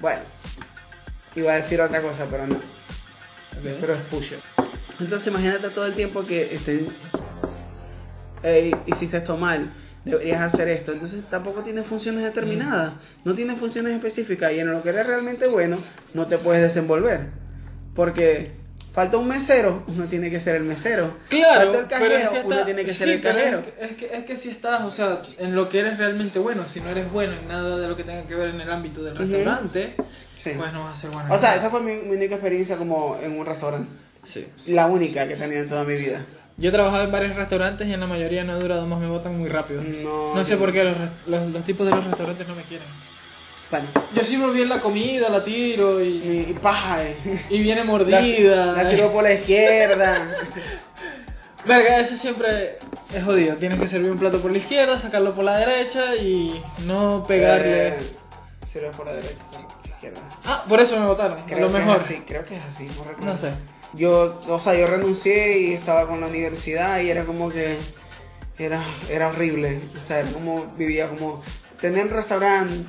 [0.01, 0.21] Bueno,
[1.35, 2.57] iba a decir otra cosa, pero no.
[3.63, 4.39] Pero es pusher.
[4.99, 6.85] Entonces imagínate todo el tiempo que estén...
[8.43, 9.71] "Ey, hiciste esto mal,
[10.03, 10.91] deberías hacer esto.
[10.91, 14.51] Entonces tampoco tiene funciones determinadas, no tiene funciones específicas.
[14.51, 15.77] Y en lo que eres realmente bueno,
[16.13, 17.29] no te puedes desenvolver.
[17.95, 18.51] Porque
[18.97, 21.17] falta un mesero, uno tiene que ser el mesero.
[21.29, 23.35] Claro, falta el pero es cajero, que uno está- tiene que ser sí, el pero
[23.35, 23.57] cajero.
[23.59, 26.39] Es que, es, que, es que si estás, o sea, en lo que eres realmente
[26.39, 28.71] bueno, si no eres bueno en nada de lo que tenga que ver en el
[28.71, 29.95] ámbito del restaurante,
[30.35, 30.49] Sí.
[30.57, 31.31] pues no vas a ser bueno.
[31.31, 33.87] O sea, esa fue mi, mi única experiencia como en un restaurante.
[34.23, 34.47] Sí.
[34.65, 36.25] La única que he tenido en toda mi vida.
[36.57, 39.05] Yo he trabajado en varios restaurantes y en la mayoría no he durado más, me
[39.07, 39.83] botan muy rápido.
[40.03, 40.95] No, No sé por qué los,
[41.27, 42.87] los, los tipos de los restaurantes no me quieren.
[43.69, 47.17] Bueno, Yo sirvo bien la comida, la tiro y, y, y paja, eh.
[47.49, 48.73] y viene mordida.
[48.73, 50.27] la sirvo por la izquierda.
[51.65, 52.79] Verga, eso siempre
[53.13, 53.57] es jodido.
[53.57, 57.89] Tienes que servir un plato por la izquierda, sacarlo por la derecha y no pegarle.
[57.89, 57.93] Eh,
[58.65, 60.21] sirve por la derecha, por la izquierda.
[60.45, 61.37] Ah, por eso me votaron.
[61.45, 62.01] Creo lo mejor.
[62.25, 63.33] creo que es así, no recuerdo.
[63.33, 63.49] No sé.
[63.93, 67.75] Yo, o sea, yo renuncié y estaba con la universidad y era como que
[68.57, 69.81] era, era horrible.
[69.99, 71.41] O sea, era como vivía como
[71.81, 72.85] tener un restaurante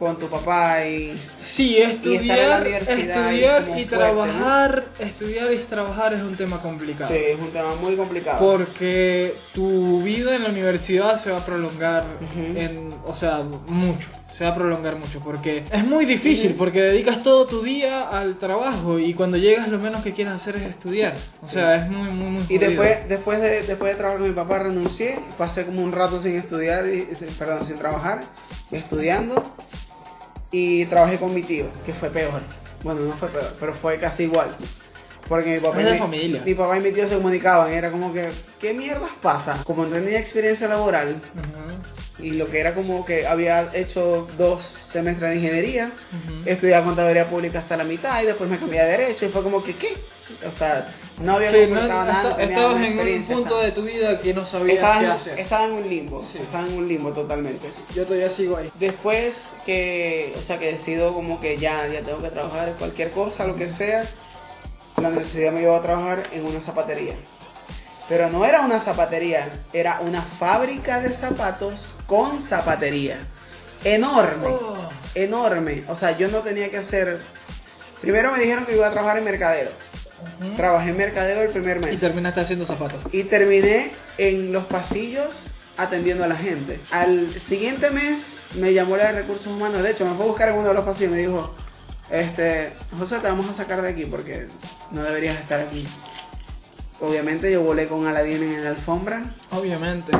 [0.00, 3.84] con tu papá y Sí, Y estar en la estudiar, universidad y estudiar como y,
[3.84, 7.10] fuerte, trabajar, estudiar y trabajar es un tema complicado.
[7.12, 8.38] sí, es un tema muy complicado.
[8.40, 12.58] Porque tu vida en la universidad se va a prolongar Ujú.
[12.58, 14.08] en, o sea, mucho.
[14.36, 18.38] Se va a prolongar mucho porque es muy difícil porque dedicas todo tu día al
[18.38, 21.12] trabajo y cuando llegas lo menos que quieres hacer es estudiar.
[21.42, 22.70] O sea, es muy muy muy Y jodido.
[22.70, 26.36] después, después, de, después de trabajar con mi papá renuncié, pasé como un rato sin
[26.36, 27.06] estudiar, y,
[27.38, 28.22] perdón, sin trabajar,
[28.70, 29.42] estudiando,
[30.50, 32.40] y trabajé con mi tío, que fue peor.
[32.82, 34.48] Bueno, no fue peor, pero fue casi igual.
[35.28, 36.42] Porque mi papá, Es y de mi, familia.
[36.44, 39.62] mi papá y mi tío se comunicaban, era como que, ¿qué mierdas pasa?
[39.64, 41.20] Como no tenía experiencia laboral,
[42.22, 45.90] y lo que era como que había hecho dos semestres de ingeniería,
[46.46, 49.62] estudiaba contaduría pública hasta la mitad, y después me cambié a derecho, y fue como
[49.62, 49.94] que, ¿qué?
[50.46, 50.86] O sea,
[51.20, 54.16] no había Sí, no, nada, no tenía estabas en un punto estaba- de tu vida
[54.18, 55.38] que no sabías estaba, qué en, hacer.
[55.40, 56.38] estaba en un limbo, Sí.
[56.38, 57.68] estaba en un limbo totalmente.
[57.96, 58.70] Yo todavía sigo ahí.
[58.78, 63.10] Después que, o sea, que decido como que ya, ya tengo que trabajar en cualquier
[63.10, 64.04] cosa, lo que sea,
[65.02, 67.14] la necesidad me llevó a trabajar en una zapatería.
[68.10, 73.18] Pero no era una zapatería, era una fábrica de zapatos con zapatería.
[73.84, 74.76] Enorme, Oh.
[75.14, 75.84] enorme.
[75.88, 77.18] O sea, yo no tenía que hacer...
[78.02, 79.70] Primero me dijeron que iba a trabajar en mercadero.
[80.56, 82.00] Trabajé en mercadero el primer Y mes.
[82.00, 83.00] terminaste haciendo zapatos.
[83.12, 85.28] Y terminé en los pasillos
[85.78, 86.78] atendiendo a la gente.
[86.90, 89.82] Al siguiente mes me llamó la de recursos humanos.
[89.82, 91.54] De hecho, me fue a buscar en uno de los pasillos y me dijo,
[92.10, 94.48] este, José, te vamos a sacar de aquí porque
[94.90, 95.86] no deberías estar aquí.
[97.00, 99.22] Obviamente yo volé con Aladín en la alfombra.
[99.52, 100.12] Obviamente.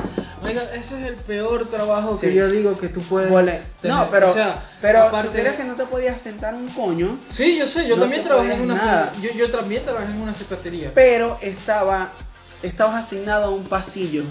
[0.42, 2.34] Oiga, ese es el peor trabajo que Sí.
[2.34, 3.60] yo digo que tú puedes Volé.
[3.82, 3.96] tener.
[3.96, 7.66] No, pero, O sea, pero aparte- que no te podías sentar un coño, Sí, yo
[7.66, 10.90] sé, yo no también trabajé en una yo, yo también trabajé en una zapatería.
[10.94, 12.08] pero estaba,
[12.62, 14.24] estabas asignado a un pasillo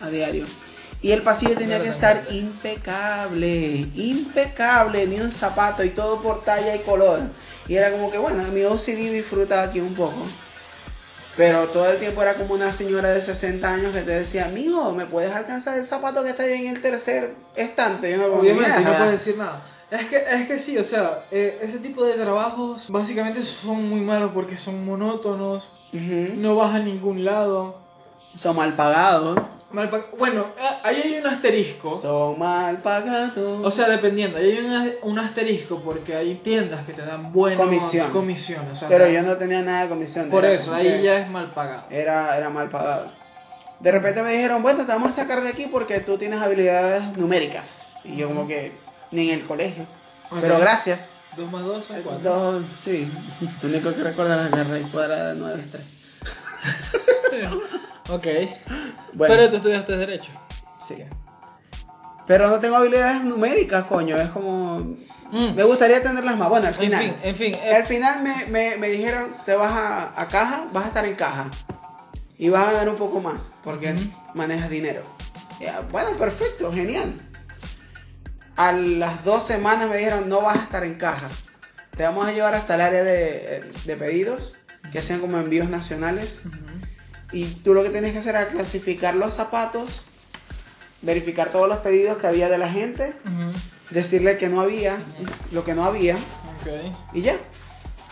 [0.00, 0.46] a diario.
[1.02, 6.42] Y el pasillo tenía Claro, que estar impecable, impecable, ni un zapato y todo por
[6.44, 7.20] talla y color.
[7.68, 10.26] Y era como que, bueno, mi OCD disfruta aquí un poco.
[11.40, 14.92] Pero todo el tiempo era como una señora de 60 años que te decía, amigo,
[14.92, 18.10] ¿me puedes alcanzar el zapato que está ahí en el tercer estante?
[18.10, 19.62] Yo no Obviamente, no puedes decir nada.
[19.90, 24.02] Es que, es que sí, o sea, eh, ese tipo de trabajos básicamente son muy
[24.02, 26.34] malos porque son monótonos, Ujú.
[26.36, 27.78] no vas a ningún lado.
[28.36, 29.38] Son mal pagados.
[29.72, 31.96] Mal bueno, eh, ahí hay un asterisco.
[32.00, 33.64] Son mal pagados.
[33.64, 37.64] O sea, dependiendo, ahí hay un, un asterisco porque hay tiendas que te dan buenas
[37.64, 38.10] Comisión.
[38.10, 38.72] comisiones.
[38.72, 40.28] o sea, pero yo no tenía nada de comisión.
[40.28, 41.84] Por eso, ahí ya es mal pagado.
[41.90, 43.06] era, era mal pagado.
[43.78, 47.16] De repente me dijeron, bueno, te vamos a sacar de aquí porque tú tienes habilidades
[47.16, 47.92] numéricas.
[48.04, 48.72] Y yo como que,
[49.12, 49.86] ni en el colegio.
[50.40, 51.12] Pero gracias.
[51.36, 52.28] Dos más dos son cuatro.
[52.28, 53.08] Dos, sí.
[53.62, 55.70] Lo único que recuerdo es la raíz cuadrada de 9 es
[57.30, 57.70] 3.
[58.10, 58.26] Ok.
[59.12, 60.30] Bueno, Pero tú estudiaste Derecho.
[60.80, 61.04] sí.
[62.26, 64.16] Pero no tengo habilidades numéricas, coño.
[64.16, 64.78] Es como...
[65.32, 65.54] Mm.
[65.56, 66.48] Me gustaría tenerlas más.
[66.48, 67.00] Bueno, al En final.
[67.04, 67.54] fin, en fin.
[67.64, 71.04] eh, Al final me, me, me dijeron, te vas a, a caja, vas a estar
[71.06, 71.50] en caja.
[72.38, 73.94] y vas a ganar un poco más porque
[74.34, 75.02] manejas dinero.
[75.60, 77.12] Ya, bueno, perfecto, genial.
[78.56, 81.26] A las dos semanas me dijeron, no vas a estar en caja.
[81.96, 84.54] Te vamos a llevar hasta el área de, de pedidos,
[84.92, 86.42] que hacen como envíos nacionales.
[87.32, 90.02] Y tú lo que tienes que hacer era clasificar los zapatos,
[91.02, 93.12] verificar todos los pedidos que había de la gente,
[93.90, 94.98] decirle que no había,
[95.52, 96.18] lo que no había,
[97.12, 97.36] y ya.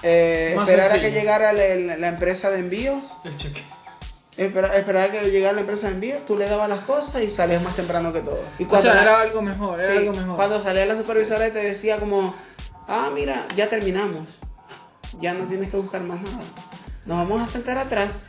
[0.03, 3.63] Eh, esperar a que llegara la, la- la empresa de envíos, El cheque.
[4.37, 7.31] espera- esperar a que llegara la empresa de envíos, tú le dabas las cosas y
[7.33, 8.41] salías más temprano que todo.
[8.61, 10.37] Y O sea, era algo mejor, era Sí, algo mejor.
[10.37, 12.33] Cuando salía la supervisora y te decía como,
[12.87, 14.39] ah, mira, ya terminamos.
[15.21, 16.45] Ya no tienes que buscar más nada.
[17.05, 18.23] Nos vamos a sentar atrás.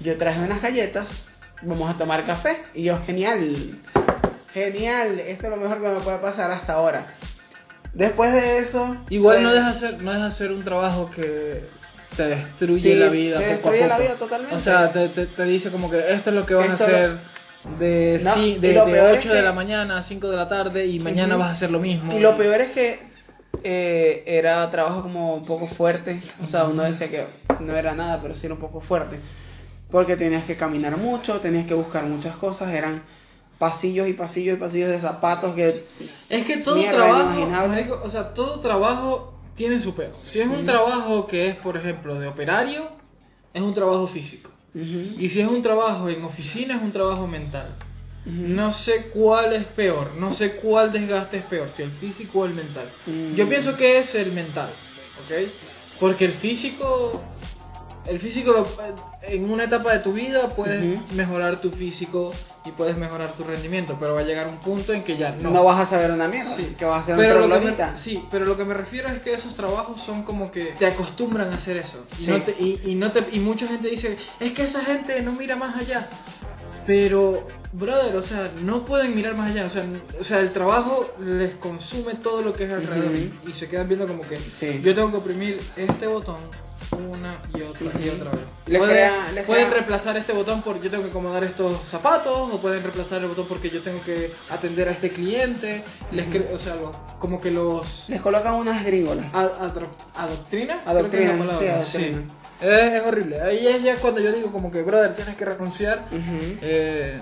[0.00, 1.26] Yo traje unas galletas.
[1.62, 2.62] Vamos a tomar café.
[2.74, 3.50] Y yo, genial.
[4.52, 5.18] Genial.
[5.20, 7.06] Esto es lo mejor que me puede pasar hasta ahora.
[7.94, 8.96] Después de eso...
[9.08, 11.64] Igual pues, no deja hacer, no deja hacer un trabajo que
[12.16, 13.38] te destruye Sí, la vida.
[13.38, 14.54] te poco a destruye la vida totalmente.
[14.56, 16.88] O sea, te, te, te dice como que esto es lo que vas Esto a
[16.88, 17.10] lo- hacer
[17.78, 20.28] de, No, sí, y de, lo de peor es 8 de la mañana a 5
[20.30, 22.12] de la tarde y mañana vas a hacer lo mismo.
[22.16, 23.00] Y lo peor es que
[23.64, 26.18] eh, era trabajo como un poco fuerte.
[26.42, 27.26] O sea, uno decía que
[27.60, 29.18] no era nada, pero sí era un poco fuerte.
[29.90, 32.72] Porque tenías que caminar mucho, tenías que buscar muchas cosas.
[32.74, 33.02] Eran
[33.58, 35.84] pasillos y pasillos y pasillos de zapatos que...
[36.28, 40.12] Es que todo trabajo, marico, o sea, todo trabajo tiene su peor.
[40.22, 42.88] Si es un trabajo que es, por ejemplo, de operario,
[43.54, 44.50] es un trabajo físico.
[44.74, 47.74] Y si es un trabajo en oficina, es un trabajo mental.
[48.26, 52.44] No sé cuál es peor, no sé cuál desgaste es peor, si el físico o
[52.44, 52.84] el mental.
[53.06, 53.36] Mm.
[53.36, 55.48] Yo pienso que es el mental, ¿ok?
[56.00, 57.22] Porque el físico,
[58.08, 58.66] el físico lo-
[59.22, 61.14] en una etapa de tu vida puedes Ujú.
[61.14, 62.32] mejorar tu físico
[62.64, 65.50] y puedes mejorar tu rendimiento, pero va a llegar un punto en que ya no.
[65.50, 65.64] No.
[65.64, 66.54] vas a saber una mierda.
[66.54, 66.74] Sí.
[66.78, 67.90] Que vas a ser Pero un lo que troglodita.
[67.92, 70.86] me, sí, pero lo que me refiero es que esos trabajos son como que te
[70.86, 72.02] acostumbran a hacer eso.
[72.18, 72.30] Y, Sí.
[72.30, 75.32] no te- y, y no te, y mucha gente dice, es que esa gente no
[75.32, 76.08] mira más allá.
[76.86, 79.66] Pero, brother, o sea, no pueden mirar más allá.
[79.66, 79.84] O sea,
[80.20, 83.10] o sea el trabajo les consume todo lo que es alrededor.
[83.12, 83.50] Ujú.
[83.50, 84.80] Y se quedan viendo como que Sí.
[84.84, 86.36] yo tengo que oprimir este botón
[86.92, 88.40] una y otra y otra vez.
[88.66, 91.72] Les pueden crea- les pueden crea- reemplazar este botón porque yo tengo que acomodar estos
[91.88, 95.82] zapatos, o pueden reemplazar el botón porque yo tengo que atender a este cliente.
[96.12, 99.32] Les cre- o sea, lo- como que los Les colocan unas gringolas.
[100.14, 100.82] adoctrina.
[100.84, 101.32] Adoctrina,
[102.60, 103.40] es horrible.
[103.40, 106.06] Ahí es ya cuando yo digo como que, brother, tienes que renunciar.
[106.10, 106.56] Ujú.
[106.62, 107.20] Eh,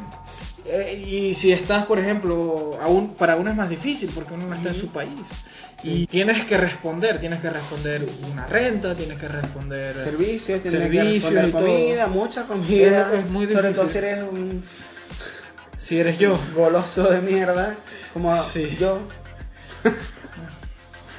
[0.66, 4.54] eh, y si estás, por ejemplo, aún, para uno es más difícil porque uno no
[4.54, 5.10] está en su país.
[5.82, 9.94] Y tienes que responder, tienes que responder una renta, tienes que responder...
[9.98, 11.62] Servicios, tienes que Servicios responder y todo.
[11.62, 13.12] comida, mucha comida.
[13.12, 13.90] Es- es muy Sobre todo difícil.
[13.90, 14.64] si eres un
[15.78, 17.76] Si eres yo, goloso de mierda.
[18.14, 18.74] Como Sí.
[18.80, 19.00] yo.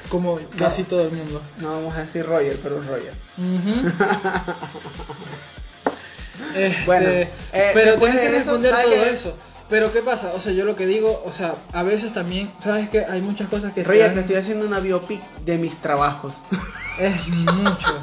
[0.08, 1.40] como casi todo el mundo.
[1.60, 3.12] No vamos a decir Roger, pero es Roger.
[3.38, 3.92] Ujú.
[6.54, 7.28] Este, Bueno, eh,
[7.74, 9.10] pero tienes que de eso, responder ¿sabes todo qué?
[9.10, 9.36] eso.
[9.68, 10.32] Pero ¿qué pasa?
[10.34, 13.48] O sea, yo lo que digo, o sea, a veces también, ¿sabes que Hay muchas
[13.48, 16.34] cosas que se Roger, dan- te estoy haciendo una biopic de mis trabajos.
[16.98, 17.94] Es mucho.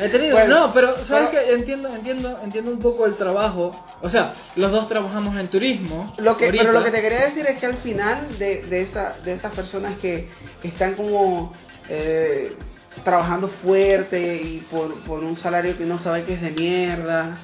[0.00, 3.70] He tenido, Bueno, no, pero sabes pero- que entiendo, entiendo, entiendo un poco el trabajo.
[4.02, 6.12] O sea, los dos trabajamos en turismo.
[6.18, 6.62] Lo que, ahorita.
[6.64, 9.52] pero lo que te quería decir es que al final de, de, esa, de esas
[9.54, 10.28] personas que
[10.62, 11.52] están como
[11.88, 12.54] eh,
[13.02, 17.36] trabajando fuerte y por, por un salario que no sabe que es de mierda,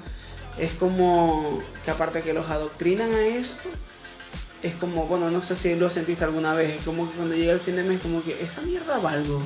[0.58, 3.58] es como que aparte que los adoctrinan a eso,
[4.62, 7.52] es como, bueno, no sé si lo sentiste alguna vez, es como que cuando llega
[7.52, 9.42] el fin de mes, como que esta mierda valgo.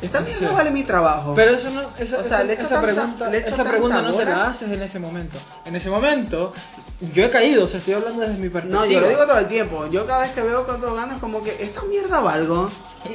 [0.00, 0.54] Esta mierda Sí.
[0.54, 1.32] vale mi trabajo.
[1.34, 4.46] Pero eso no, esa, O sea, esa- esa tanta- pregunta, esa pregunta no te la
[4.48, 5.36] haces en ese momento.
[5.64, 6.52] En ese momento,
[7.14, 8.84] yo he caído, o sea, estoy hablando desde mi perspectiva.
[8.84, 9.86] No, yo lo digo todo el tiempo.
[9.90, 12.68] Yo cada vez que veo cuánto gano es como que esta mierda valgo.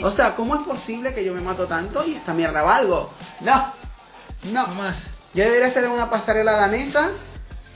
[0.04, 3.10] O sea, ¿cómo es posible que yo me mato tanto y esta mierda valgo?
[3.42, 3.74] No,
[4.52, 4.74] No no.
[4.76, 4.96] más.
[5.38, 7.12] Yo debería estar en una pasarela danesa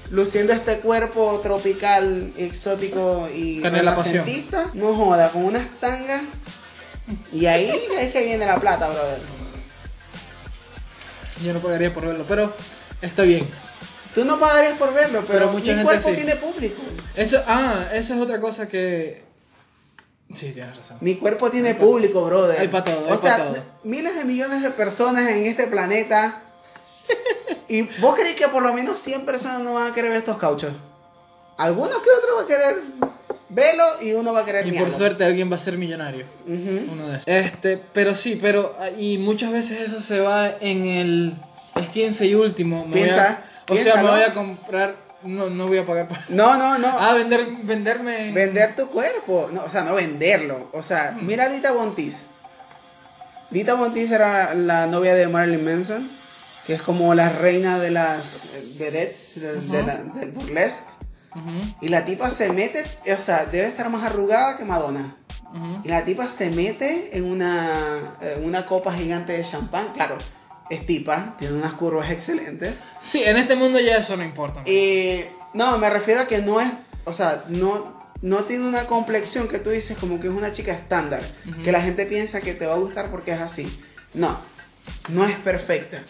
[0.10, 4.72] luciendo este cuerpo tropical, exótico y renacentista.
[4.74, 6.24] No joda, con unas tangas.
[7.32, 9.20] Y ahí es que viene la plata, brother.
[11.46, 12.52] Yo no pagaría por verlo, pero
[13.00, 13.48] está bien.
[14.16, 16.16] Tú no pagarías por verlo, pero, Pero mucha mi gente cuerpo sí.
[16.16, 16.82] tiene público.
[17.16, 19.24] Eso, ah, eso es otra cosa que.
[20.34, 20.98] Sí, tienes razón.
[21.02, 22.60] Mi cuerpo tiene público, brother.
[22.60, 23.64] Hay pa' todo, O hay sea, pa' todo.
[23.84, 26.42] miles de millones de personas en este planeta.
[27.68, 30.38] ¿Y vos crees que por lo menos 100 personas no van a querer ver estos
[30.38, 30.74] cauchos?
[31.58, 32.82] Algunos que otros va a querer
[33.50, 36.26] verlo y uno va a querer Y por suerte alguien va a ser millonario.
[36.48, 37.28] Uno de esos.
[37.28, 41.34] Este, pero sí, pero ah, y muchas veces eso se va en el
[41.76, 42.86] es 15 y último.
[42.86, 46.08] Me voy a- Piensa, o sea, me voy a comprar, no, no voy a pagar
[46.10, 46.18] por.
[46.30, 46.88] No, no, no.
[47.00, 48.32] Ah, vender, venderme.
[48.34, 49.50] Vender tu cuerpo.
[49.54, 50.70] No, o sea, no venderlo.
[50.74, 51.26] O sea, Mm.
[51.26, 52.28] mira a Dita Bontis.
[53.50, 56.10] Dita Bontis era la novia de Marilyn Manson.
[56.66, 60.88] Que es como la reina de las eh, vedettes de- de la- del burlesque.
[61.82, 65.16] Y la tipa se mete, o sea, debe estar más arrugada que Madonna.
[65.84, 69.92] Y la tipa se mete en una, en una copa gigante de champán.
[69.94, 70.18] Claro,
[70.70, 72.74] es tipa, tiene unas curvas excelentes.
[73.02, 74.62] Sí, en este mundo ya eso no importa.
[74.70, 75.22] Y
[75.54, 76.70] no, me refiero a que no es,
[77.06, 80.72] o sea, no, no tiene una complexión que tú dices como que es una chica
[80.74, 81.22] estándar,
[81.64, 83.70] que la gente piensa que te va a gustar porque es así.
[84.14, 84.38] No,
[85.10, 86.02] no es perfecta.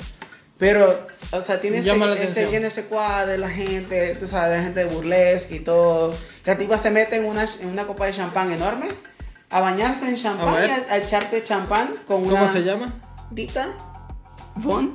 [0.62, 4.58] Pero, o sea, tiene ese, la ese sais quoi de la gente, tú sabes, de
[4.58, 6.14] la gente burlesque y todo.
[6.46, 8.88] La tipa se mete en una, en una copa de champán enorme,
[9.50, 10.70] a bañarse en A champán ver.
[10.70, 12.42] y a, a echarte champán con una...
[12.42, 12.94] ¿Cómo se llama?
[13.32, 13.70] Dita
[14.54, 14.94] Von.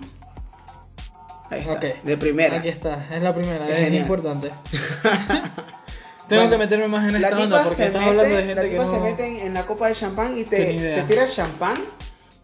[1.50, 1.84] Ahí está, Ok.
[2.04, 2.58] de primera.
[2.58, 4.50] Aquí está, es la primera, Es es, importante.
[6.28, 8.46] Tengo Bueno, que meterme más en La esta onda porque estás mete, hablando de la
[8.46, 8.90] gente que tipa no...
[8.92, 11.74] se mete en, en la copa de champán y te, te tira champán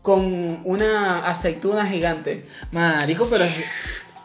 [0.03, 2.45] con una aceituna gigante.
[2.73, 3.65] Marico, pero es-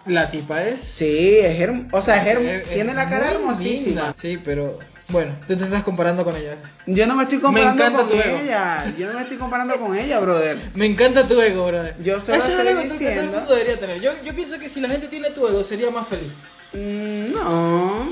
[0.07, 0.81] la tipa es...
[0.81, 4.01] Sí, es herm- o sea, es herm- es- es tiene la cara hermosísima.
[4.03, 4.15] linda.
[4.19, 6.55] Sí, pero bueno, tú te estás comparando con ella.
[6.85, 8.85] Yo no me estoy comparando con ella.
[8.97, 10.57] Yo no me estoy comparando con ella, brother.
[10.75, 11.95] Me encanta tu ego, brother.
[12.01, 14.01] Yo solo Eso es estoy algo que todo el diciendo- mundo debería tener.
[14.01, 16.31] Yo, yo pienso que si la gente tiene tu ego sería más feliz.
[16.73, 18.09] Mm, No,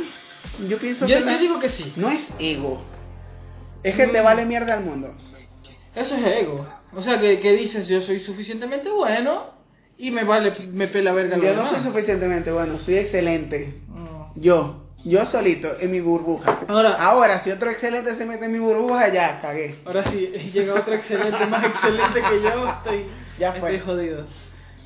[0.70, 1.94] yo pienso Yo, que la- yo digo que sí.
[1.96, 2.84] no es ego.
[3.84, 4.24] Es que te Mm.
[4.26, 5.16] vale mierda al mundo.
[5.96, 6.66] Eso es ego.
[6.96, 9.54] O sea, que, que dices yo soy suficientemente bueno
[9.98, 11.72] y me vale, me pela verga lo Yo no demás.
[11.72, 13.80] soy suficientemente bueno, soy excelente.
[13.88, 14.32] No.
[14.36, 16.60] Yo, yo solito, en mi burbuja.
[16.68, 19.76] Ahora- Ahora, si otro excelente se mete en mi burbuja, ya cagué.
[19.86, 23.06] Ahora sí, llega otro excelente, más excelente que yo, estoy,
[23.40, 23.76] Ya fue.
[23.76, 24.28] estoy jodido.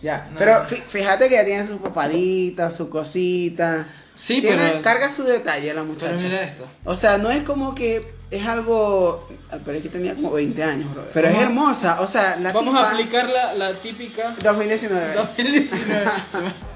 [0.01, 0.27] Ya.
[0.31, 0.37] No.
[0.39, 3.87] Pero fí- fíjate que ya tiene sus papaditas, su cosita.
[4.15, 6.13] Sí, Tiene- pero- Carga su detalle la muchacha.
[6.17, 6.65] Pero mira esto.
[6.85, 9.27] O sea, no es como que es algo.
[9.51, 11.03] ah, Pero es que tenía como 20 años, bro.
[11.13, 12.01] Pero es Vamos hermosa.
[12.01, 15.13] O sea, la Vamos tipa- a aplicar la, la típica 2019.
[15.15, 16.05] 2019.
[16.31, 16.69] Se me-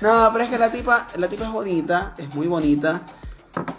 [0.00, 3.02] No, pero es que la tipa, la tipa es bonita, es muy bonita.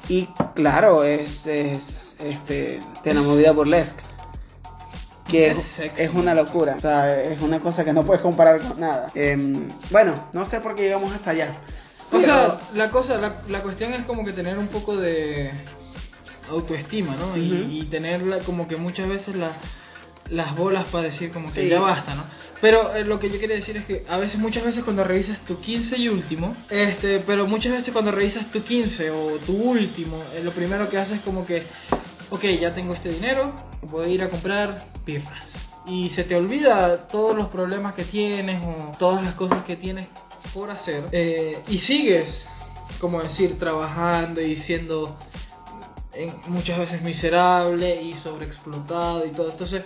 [0.10, 4.04] Y claro, es, es este, la Es- movida burlesque.
[5.30, 6.74] Que es es una locura.
[6.76, 9.12] O sea, es una cosa que no puedes comparar con nada.
[9.14, 11.52] Em, bueno, no sé por qué llegamos hasta allá.
[12.12, 15.52] O sea, la cosa, la, la cuestión es como que tener un poco de
[16.50, 17.38] autoestima, ¿no?
[17.38, 17.72] Y- Ujú.
[17.72, 19.54] y, tenerla como que muchas veces la-
[20.30, 21.70] las bolas para decir como que Sí.
[21.70, 22.24] ya basta, ¿no?
[22.62, 25.40] Pero eh, lo que yo quería decir es que a veces, muchas veces cuando revisas
[25.46, 30.18] tu 15 y último, este, pero muchas veces cuando revisas tu 15 o tu último,
[30.36, 31.64] eh, lo primero que haces es como que,
[32.32, 35.54] ok, ya tengo este dinero, voy a ir a comprar birras.
[35.88, 40.08] Y se te olvida todos los problemas que tienes o todas las cosas que tienes
[40.54, 41.04] por hacer.
[41.12, 42.48] eh, y sigues,
[43.00, 45.18] como decir, trabajando y siendo
[46.14, 49.52] en- muchas veces miserable y sobreexplotado y todo.
[49.52, 49.84] Entonces,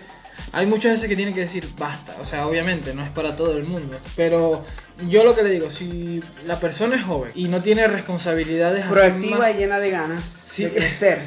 [0.52, 2.16] hay muchas veces que tiene que decir basta.
[2.22, 3.98] O sea, obviamente, no es para todo el mundo.
[4.16, 4.64] Pero
[5.10, 9.38] yo lo que le digo, si la persona es joven y no tiene responsabilidades proactiva
[9.40, 10.64] más- y llena de ganas Sí.
[10.66, 11.22] de crecer.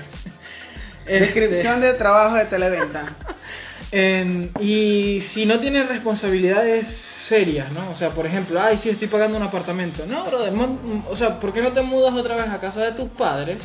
[1.06, 3.14] este, Descripción de trabajo de televenta.
[3.92, 7.88] en- y si no tiene responsabilidades serias, ¿no?
[7.90, 10.04] O sea, por ejemplo, ay, sí, estoy pagando un apartamento.
[10.06, 12.92] No, brother, mon- o sea, ¿por qué no te mudas otra vez a casa de
[12.92, 13.60] tus padres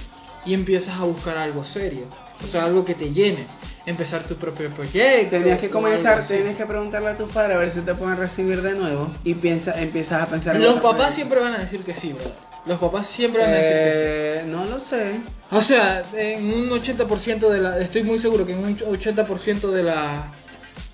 [0.46, 2.06] y empiezas a buscar algo serio?
[2.44, 3.46] O sea, algo que te llene.
[3.86, 5.38] Empezar tu propio proyecto.
[5.38, 8.62] Tenías que comenzar, tienes que preguntarle a tus padres a ver si te pueden recibir
[8.62, 9.12] de nuevo.
[9.24, 12.51] Y piensa, empiezas a pensar en Los papás siempre van a decir que sí, brother.
[12.66, 14.00] Los papás siempre van a decir que sí.
[14.02, 15.22] Eh, no lo sé.
[15.50, 17.80] O sea, en un 80% de la...
[17.80, 20.32] Estoy muy seguro que en un 80% de la...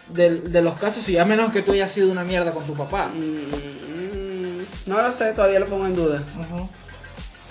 [0.10, 2.74] De, de los casos, sí, a menos que tú hayas sido una mierda con tu
[2.74, 3.08] papá.
[3.08, 6.24] Mm, no lo sé, todavía lo pongo en duda.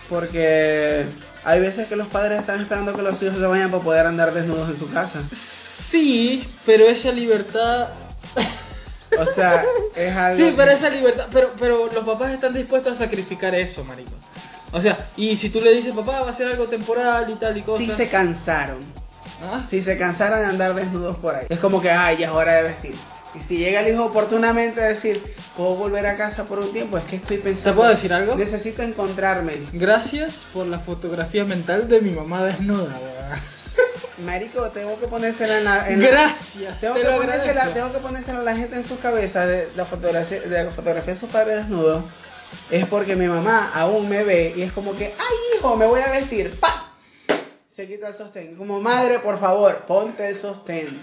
[0.09, 1.05] Porque
[1.44, 4.33] hay veces que los padres están esperando que los hijos se vayan para poder andar
[4.33, 5.22] desnudos en su casa.
[5.33, 7.88] Sí, pero esa libertad...
[9.18, 10.44] O sea, es algo.
[10.44, 11.26] Sí, pero esa libertad...
[11.33, 14.12] Pero, pero los papás están dispuestos a sacrificar eso, marico.
[14.72, 17.57] O sea, y si tú le dices, papá, va a ser algo temporal y tal
[17.57, 17.87] y cosas...
[17.87, 18.79] Sí se cansaron.
[19.42, 19.64] ¿Ah?
[19.66, 21.46] Si se cansaron de andar desnudos por ahí.
[21.48, 22.94] Es como que, ay, ya es hora de vestir.
[23.35, 25.22] Y si llega el hijo oportunamente a decir,
[25.57, 27.70] puedo volver a casa por un tiempo, es que estoy pensando.
[27.70, 28.35] ¿Te puedo decir algo?
[28.35, 29.52] Necesito encontrarme.
[29.73, 33.40] Gracias por la fotografía mental de mi mamá desnuda, weón.
[34.25, 35.88] Marico, tengo que ponérsela en la.
[35.88, 36.81] en la- Gracias.
[36.81, 39.69] Tengo te que, lo ponérsela, tengo que ponérsela a la gente en sus cabezas de
[39.77, 42.02] la fotografía de la fotografía de sus padres desnudos.
[42.71, 46.00] Es porque mi mamá aún me ve y es como que, ay hijo, me voy
[46.00, 46.58] a vestir.
[46.58, 46.92] ¡Pa!
[47.71, 48.56] Se quita el sostén.
[48.56, 50.98] Como madre, por favor, ponte el sostén.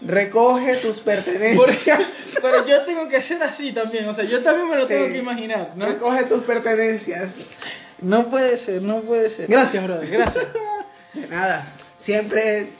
[0.00, 2.38] Recoge tus pertenencias.
[2.42, 4.94] Pero yo tengo que ser así también, o sea, yo también me lo Sí.
[4.94, 5.86] tengo que imaginar, ¿no?
[5.86, 7.56] Recoge tus pertenencias.
[8.00, 9.48] No puede ser, no puede ser.
[9.48, 10.44] Gracias, brother, gracias.
[11.14, 11.72] De nada.
[11.98, 12.70] Siempre,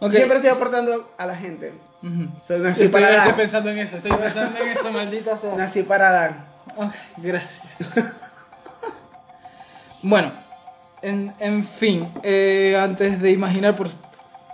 [0.00, 0.10] Ok.
[0.10, 1.72] siempre estoy aportando a la gente.
[2.02, 2.28] Ujú.
[2.40, 3.36] Soy nací Estoy, para estoy dar.
[3.36, 5.54] pensando en eso, estoy pensando en eso, maldita sea.
[5.54, 6.48] Nací para dar.
[6.76, 7.60] Ok, gracias.
[10.02, 10.32] bueno,
[11.02, 13.88] en, en fin, eh, antes de imaginar por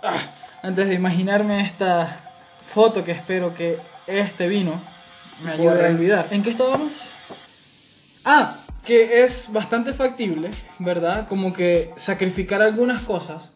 [0.03, 0.17] ah,
[0.63, 2.19] antes de imaginarme esta
[2.67, 3.77] foto que espero que
[4.07, 4.79] este vino
[5.43, 6.27] me ayude a olvidar.
[6.31, 6.91] ¿En qué estábamos?
[8.25, 11.27] Ah, que es bastante factible, ¿verdad?
[11.27, 13.51] Como que sacrificar algunas cosas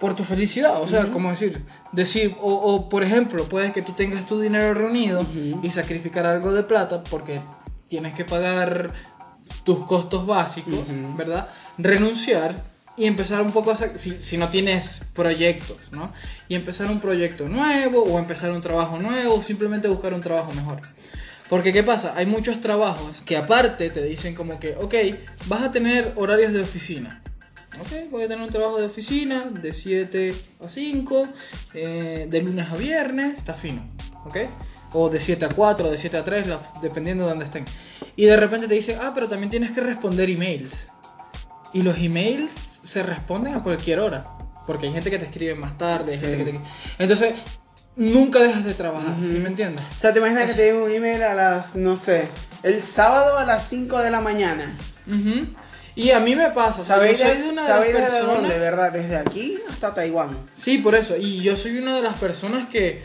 [0.00, 3.92] por tu felicidad, o sea, como decir, decir, o, o, por ejemplo, puedes que tú
[3.92, 5.26] tengas tu dinero reunido
[5.62, 7.40] y sacrificar algo de plata porque
[7.88, 8.92] tienes que pagar
[9.64, 10.84] tus costos básicos,
[11.16, 11.48] ¿verdad?
[11.78, 12.62] Renunciar
[12.96, 16.12] y empezar un poco a, si, si no tienes proyectos, ¿no?
[16.48, 20.52] Y empezar un proyecto nuevo o empezar un trabajo nuevo o simplemente buscar un trabajo
[20.54, 20.80] mejor.
[21.48, 22.14] Porque ¿qué pasa?
[22.16, 24.94] Hay muchos trabajos que aparte te dicen como que, ok,
[25.46, 27.22] vas a tener horarios de oficina.
[27.80, 31.28] Ok, voy a tener un trabajo de oficina de 7 a 5,
[31.74, 33.82] eh, de lunes a viernes, está fino,
[34.24, 34.36] ok.
[34.92, 37.64] O de 7 a 4, de 7 a 3, la- dependiendo de dónde estén.
[38.16, 40.88] Y de repente te dicen, ah, pero también tienes que responder emails.
[41.72, 44.32] Y los emails se responden a cualquier hora.
[44.66, 46.26] Porque hay gente que te escribe más tarde, hay Sí.
[46.26, 46.60] gente que te...
[46.98, 47.34] Entonces,
[47.94, 49.84] nunca dejas de trabajar, ¿sí me entiendes?
[49.96, 52.28] O sea, te imaginas que te llega un email a las, no sé,
[52.62, 54.74] el sábado a las 5 de la mañana.
[55.06, 55.46] Ujú.
[55.96, 58.34] Y a mí me pasa, ¿Sabéis, yo soy de- de una de ¿sabéis las personas...
[58.42, 58.92] dónde, verdad?
[58.92, 60.38] Desde aquí hasta Taiwán.
[60.52, 61.16] Sí, por eso.
[61.16, 63.02] Y yo soy una de las personas que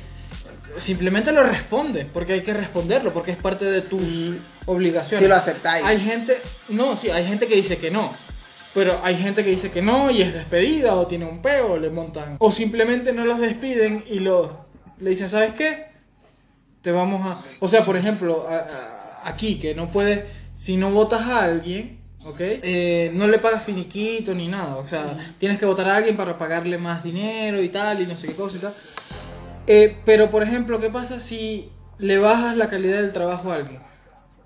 [0.77, 4.01] simplemente lo responde, porque hay que responderlo, porque es parte de tus
[4.65, 5.23] obligaciones.
[5.23, 5.85] Si lo aceptáis.
[5.85, 6.37] Hay gente,
[6.69, 8.11] no, sí, hay gente que dice que no.
[8.73, 11.77] Pero hay gente que dice que no y es despedida o tiene un peo, o
[11.77, 12.37] le montan.
[12.39, 14.65] O simplemente no los despiden y lo,
[14.99, 15.87] le dicen, ¿sabes qué?
[16.81, 17.41] Te vamos a...
[17.59, 20.23] O sea, por ejemplo, a- a- aquí, que no puedes,
[20.53, 22.39] si no votas a alguien, ¿ok?
[22.39, 24.77] Eh, no le pagas finiquito ni nada.
[24.77, 28.15] O sea, tienes que votar a alguien para pagarle más dinero y tal, y no
[28.15, 28.73] sé qué cosa y tal.
[29.67, 31.69] Eh, pero, por ejemplo, ¿qué pasa si
[31.99, 33.79] le bajas la calidad del trabajo a alguien?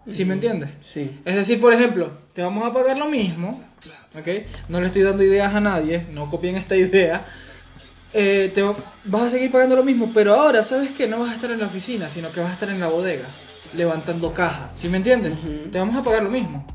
[0.07, 0.69] ¿Sí me entiendes?
[0.81, 1.19] Sí.
[1.25, 3.63] Es decir, por ejemplo, te vamos a pagar lo mismo,
[4.13, 4.27] ¿ok?
[4.69, 7.25] No le estoy dando ideas a nadie, no copien esta idea.
[8.13, 11.07] Eh, te va- vas a seguir pagando lo mismo, pero ahora, ¿sabes qué?
[11.07, 13.25] No vas a estar en la oficina, sino que vas a estar en la bodega,
[13.75, 14.69] levantando cajas.
[14.77, 15.33] ¿Sí me entiendes?
[15.71, 16.65] Te vamos a pagar lo mismo,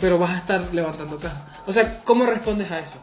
[0.00, 1.42] pero vas a estar levantando cajas.
[1.66, 2.98] O sea, ¿cómo respondes a eso?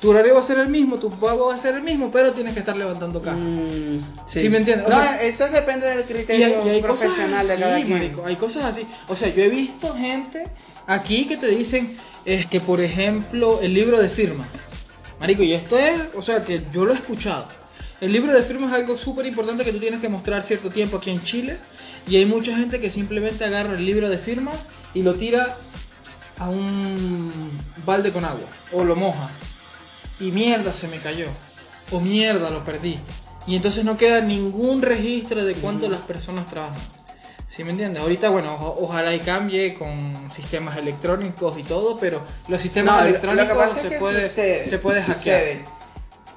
[0.00, 2.32] Tu horario va a ser el mismo, tu pago va a ser el mismo, pero
[2.32, 3.38] tienes que estar levantando cajas.
[3.40, 4.86] Mm, Sí, ¿me entiendes?
[4.88, 7.76] O no, sea- eso depende del Y criterio hay, y hay profesional de así, cada
[7.76, 7.90] quien.
[7.98, 8.84] marico, hay cosas así.
[9.06, 10.44] O sea, yo he visto gente
[10.88, 14.48] aquí que te dicen es que, por ejemplo, el libro de firmas.
[15.20, 17.46] Marico, y esto es, o sea, que yo lo he escuchado.
[18.00, 20.96] El libro de firmas es algo súper importante que tú tienes que mostrar cierto tiempo
[20.96, 21.56] aquí en Chile.
[22.08, 25.56] Y hay mucha gente que simplemente agarra el libro de firmas y lo tira
[26.38, 27.50] a un
[27.84, 28.46] balde con agua.
[28.72, 29.28] O lo moja.
[30.20, 31.26] Y mierda, se me cayó.
[31.90, 32.98] O mierda, lo perdí.
[33.46, 36.80] Y entonces no queda ningún registro de cuánto las personas trabajan.
[37.48, 38.00] ¿Sí me entiendes?
[38.02, 43.06] Ahorita, bueno, oja- ojalá y cambie con sistemas electrónicos y todo, pero los sistemas No,
[43.06, 45.42] electrónicos se, es que puede, sucede, se puede hackear.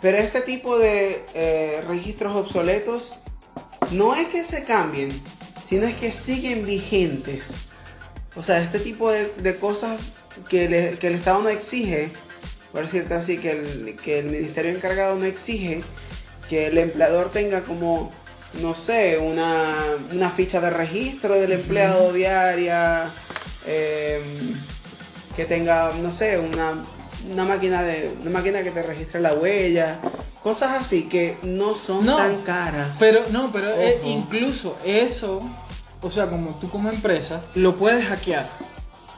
[0.02, 3.16] Pero este tipo de eh, registros obsoletos
[3.92, 5.10] no es que se cambien,
[5.64, 7.52] sino es que siguen vigentes.
[8.36, 10.00] O sea, este tipo de, de cosas
[10.50, 12.10] que, le- que el Estado no exige,
[12.72, 15.82] por decirte así, que el, que el ministerio encargado no exige
[16.50, 18.12] que el empleador tenga como,
[18.62, 19.74] no sé, una,
[20.12, 23.10] una ficha de registro del empleado diaria,
[23.66, 24.22] eh,
[25.36, 26.74] que tenga, no sé, una,
[27.32, 30.00] una máquina de una máquina que te registre la huella,
[30.44, 32.98] cosas así que no son No, tan caras.
[33.00, 35.42] Pero no, pero eh, incluso eso,
[36.06, 38.48] o sea, como tú como empresa, lo puedes hackear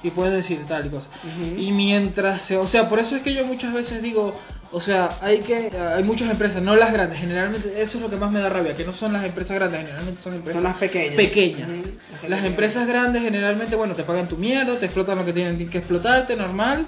[0.04, 1.10] y puedes decir tal y cosa.
[1.58, 4.34] Y mientras se, o sea, por eso es que yo muchas veces digo,
[4.72, 8.18] o sea, hay que hay muchas empresas, no las grandes, generalmente eso es lo que
[8.18, 10.76] más me da rabia, que no son las empresas grandes, generalmente son empresas son las
[10.76, 11.16] pequeñas.
[11.16, 11.70] pequeñas.
[11.70, 12.46] Las pequeñas.
[12.46, 16.36] empresas grandes generalmente, bueno, te pagan tu mierda, te explotan lo que tienen que explotarte,
[16.36, 16.86] normal,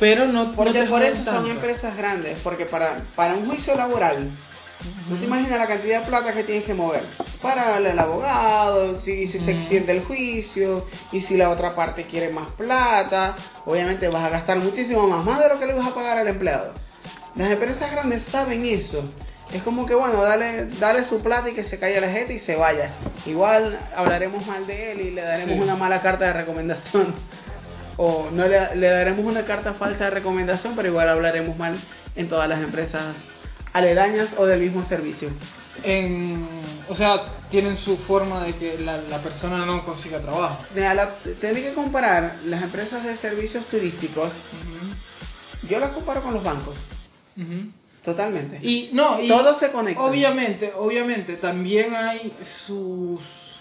[0.00, 3.74] pero no, no Porque te por eso son empresas grandes, porque para, para un juicio
[3.74, 4.28] laboral,
[5.08, 7.02] no te imaginas la cantidad de plata que tienes que mover.
[7.40, 12.04] Para darle al abogado, si, si se extiende el juicio, y si la otra parte
[12.04, 13.34] quiere más plata,
[13.66, 16.28] obviamente vas a gastar muchísimo más, más de lo que le vas a pagar al
[16.28, 16.72] empleado.
[17.36, 19.02] Las empresas grandes saben eso.
[19.52, 22.38] Es como que bueno, dale, dale su plata y que se calle la gente y
[22.38, 22.90] se vaya.
[23.26, 25.60] Igual hablaremos mal de él y le daremos Sí.
[25.62, 27.14] una mala carta de recomendación.
[27.96, 31.78] O no le, le daremos una carta falsa de recomendación, pero igual hablaremos mal
[32.16, 33.26] en todas las empresas
[33.74, 35.28] aledañas o del mismo servicio.
[35.82, 36.46] En,
[36.88, 40.56] o sea, tienen su forma de que la, la persona no consiga trabajo.
[40.74, 41.10] Mira, la-
[41.40, 44.36] tenés que comparar las empresas de servicios turísticos.
[45.68, 46.74] Yo las comparo con los bancos.
[47.36, 47.70] Ujú.
[48.04, 48.58] Totalmente.
[48.62, 50.02] Y no, y Todo se conecta.
[50.02, 53.60] Obviamente, obviamente, también hay sus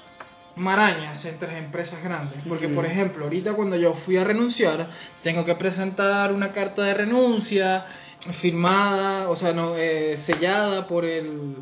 [0.55, 2.43] marañas entre empresas grandes.
[2.47, 4.87] Porque, por ejemplo, ahorita cuando yo fui a renunciar,
[5.23, 7.85] tengo que presentar una carta de renuncia
[8.31, 11.55] firmada, o sea, no, eh, sellada por el...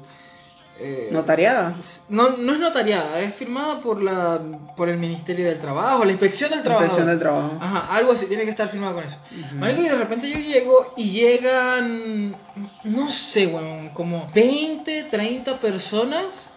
[0.80, 1.76] eh, Notariada.
[2.10, 4.40] no, no es notariada, es firmada por la
[4.76, 6.86] por el Ministerio del Trabajo, la Inspección del Trabajo.
[6.86, 7.58] Inspección del trabajo.
[7.60, 9.18] Ajá, algo así, tiene que estar firmado con eso.
[9.56, 12.36] Marico, y de repente yo llego y llegan,
[12.84, 16.50] no sé, weón, como 20, 30 personas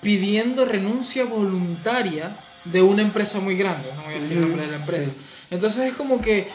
[0.00, 2.30] pidiendo renuncia voluntaria
[2.64, 5.10] de una empresa muy grande, no voy a decir el nombre de la empresa.
[5.50, 6.48] Entonces es como que,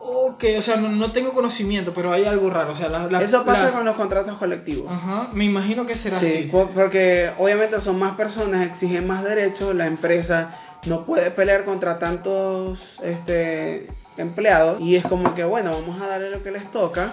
[0.00, 3.22] ok, o sea, no, no tengo conocimiento, pero hay algo raro, o sea, la, la-
[3.22, 4.90] Eso pasa la- con los contratos colectivos.
[4.90, 6.42] Ajá, me imagino que será Sí, así.
[6.50, 10.54] po- porque obviamente son más personas, exigen más derechos, la empresa
[10.86, 13.86] no puede pelear contra tantos este,
[14.16, 17.12] empleados y es como que bueno, vamos a darle lo que les toca,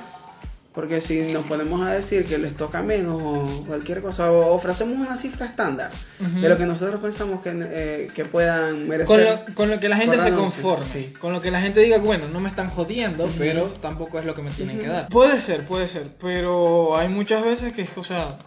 [0.78, 4.96] porque si nos ponemos a decir que les toca menos o cualquier cosa, o ofrecemos
[4.96, 9.08] una cifra estándar de lo que nosotros pensamos que, eh, que puedan merecer.
[9.08, 10.86] Con lo, con lo que la gente se conforme.
[10.86, 11.14] sí.
[11.20, 14.36] Con lo que la gente diga, bueno, no me están jodiendo, pero tampoco es lo
[14.36, 15.08] que me tienen que dar.
[15.10, 16.04] Puede ser, puede ser.
[16.22, 18.38] Pero hay muchas veces que, o sea,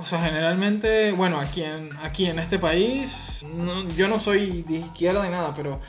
[0.00, 4.76] o sea, generalmente, bueno, aquí en, aquí en este país, no- yo no soy de
[4.76, 5.80] izquierda ni nada, pero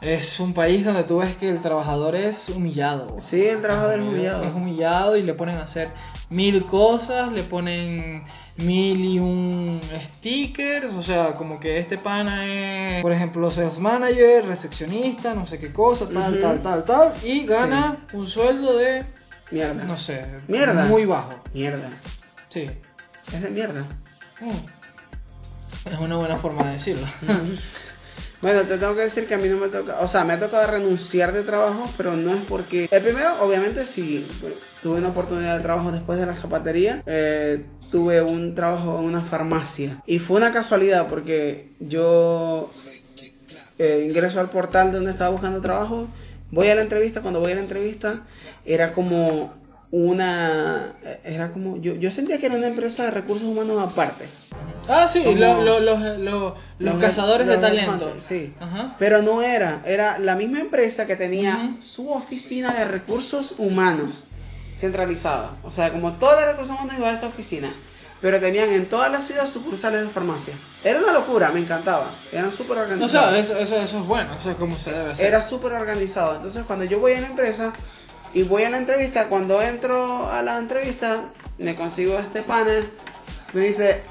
[0.00, 3.16] es un país donde tú ves que el trabajador es humillado.
[3.18, 4.56] Sí, el trabajo del Es humillado.
[4.56, 5.88] humillado y le ponen a hacer
[6.30, 8.24] mil cosas, le ponen
[8.56, 9.80] mil y un
[10.16, 15.58] stickers, o sea, como que este pana es, por ejemplo, sales manager, recepcionista, no sé
[15.58, 19.04] qué cosa, tal, tal, tal, tal, y gana un sueldo de,
[19.50, 19.84] Mierda.
[19.84, 20.84] no sé, Mierda.
[20.86, 21.34] muy bajo.
[21.54, 21.90] Mierda.
[22.48, 22.70] Sí.
[23.32, 23.82] Es de mierda.
[24.40, 25.88] Mm.
[25.92, 27.06] Es una buena forma de decirlo.
[28.42, 30.40] Bueno, te tengo que decir que a mí no me toca, o sea, me ha
[30.40, 32.86] tocado renunciar de trabajo, pero no es porque...
[32.90, 34.26] El primero, obviamente, sí,
[34.82, 39.20] tuve una oportunidad de trabajo después de la zapatería, eh, tuve un trabajo en una
[39.20, 42.70] farmacia y fue una casualidad porque yo
[43.78, 46.08] eh, ingreso al portal donde estaba buscando trabajo,
[46.50, 48.22] voy a la entrevista, cuando voy a la entrevista
[48.64, 49.54] era como
[50.04, 50.92] una...
[51.24, 51.76] Era como...
[51.78, 54.26] Yo, yo sentía que era una empresa de recursos humanos aparte.
[54.88, 58.14] ah, sí, Como- lo- lo- los, los- los cazadores los de talento.
[58.18, 58.52] Sí.
[58.60, 58.94] Ajá.
[58.98, 61.82] Pero no era, era la misma empresa que tenía Ujú.
[61.82, 64.24] su oficina de recursos humanos
[64.76, 65.52] centralizada.
[65.62, 67.72] O sea, como todos los recursos humanos iban a esa oficina.
[68.20, 70.54] Pero tenían en toda la ciudad sucursales de farmacia.
[70.82, 72.06] Era una locura, me encantaba.
[72.32, 73.12] Eran súper O organizados.
[73.12, 75.26] sea, eso, eso, eso es bueno, eso es como se debe hacer.
[75.26, 76.36] Era súper organizado.
[76.36, 77.74] Entonces, cuando yo voy a la empresa
[78.34, 81.24] y voy a la entrevista, cuando entro a la entrevista,
[81.58, 82.88] me consigo este panel.
[83.52, 84.02] Me dice,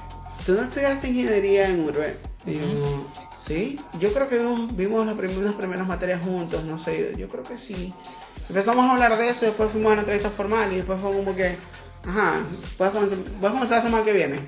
[0.45, 2.17] ¿tú no estudiaste ingeniería en Urbe?
[2.45, 3.79] Y yo, sí.
[3.99, 7.13] Yo creo que vimos, vimos las prim- unas primeras materias juntos, no sé.
[7.17, 7.93] Yo creo que sí.
[8.49, 11.35] Empezamos a hablar de eso, después fuimos a la entrevista formal y después fue como
[11.35, 11.55] que,
[12.07, 12.41] ajá,
[12.77, 14.41] puedes comenzar, puedes comenzar la semana que viene.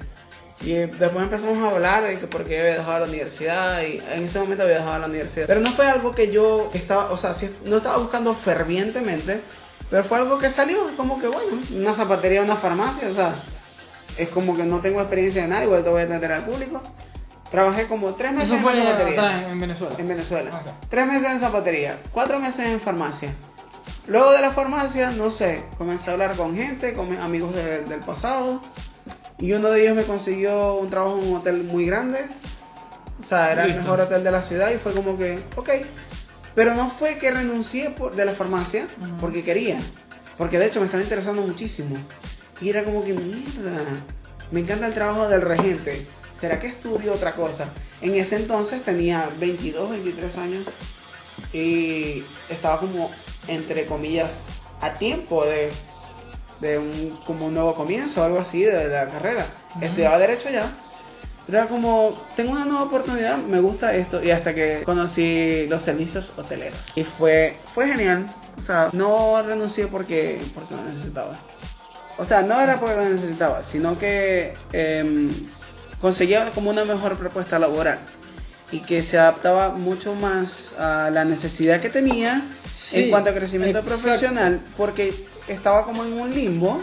[0.61, 4.23] Y después empezamos a hablar de que por qué había dejado la universidad y en
[4.23, 5.45] ese momento había dejado la universidad.
[5.47, 7.33] Pero no fue algo que yo estaba, o sea,
[7.65, 9.41] no estaba buscando fervientemente,
[9.91, 13.33] pero fue algo que salió, como que bueno, una zapatería, una farmacia, o sea,
[14.17, 16.81] es como que no tengo experiencia de nada, igual te voy a atender al público.
[17.51, 19.21] Trabajé como tres meses Eso fue en zapatería.
[19.37, 19.95] atrás en Venezuela.
[19.99, 20.49] En Venezuela.
[20.53, 20.89] Ok.
[20.89, 23.33] Tres meses en zapatería, cuatro meses en farmacia.
[24.07, 27.83] Luego de la farmacia, no sé, comencé a hablar con gente, con mis amigos de-
[27.85, 28.59] del pasado.
[29.39, 32.25] Y uno de ellos me consiguió un trabajo en un hotel muy grande.
[33.21, 33.79] O sea, era Listo.
[33.79, 35.69] el mejor hotel de la ciudad y fue como que, ok.
[36.55, 38.87] Pero no fue que renuncié por, de la farmacia
[39.19, 39.77] porque quería.
[40.37, 41.95] Porque de hecho me estaba interesando muchísimo.
[42.61, 43.79] Y era como que, mierda,
[44.51, 46.07] me encanta el trabajo del regente.
[46.33, 47.69] ¿Será que estudio otra cosa?
[48.01, 50.65] En ese entonces tenía 22, 23 años
[51.53, 53.09] y estaba como,
[53.47, 54.45] entre comillas,
[54.81, 55.71] a tiempo de,
[56.59, 59.45] de un, como un nuevo comienzo, algo así de, de la carrera.
[59.81, 60.71] Estudiaba Derecho ya.
[61.45, 64.21] Pero era como, tengo una nueva oportunidad, me gusta esto.
[64.21, 66.77] Y hasta que conocí los servicios hoteleros.
[66.95, 68.25] Y fue, fue genial.
[68.57, 71.37] O sea, no renuncié porque, porque lo necesitaba.
[72.17, 75.29] O sea, no era porque lo necesitaba, sino que em,
[76.01, 77.99] conseguía como una mejor propuesta laboral.
[78.69, 83.33] Y que se adaptaba mucho más a la necesidad que tenía Sí, en cuanto a
[83.33, 84.01] crecimiento exacto.
[84.01, 84.59] profesional.
[84.75, 85.13] Porque
[85.47, 86.81] estaba como en un limbo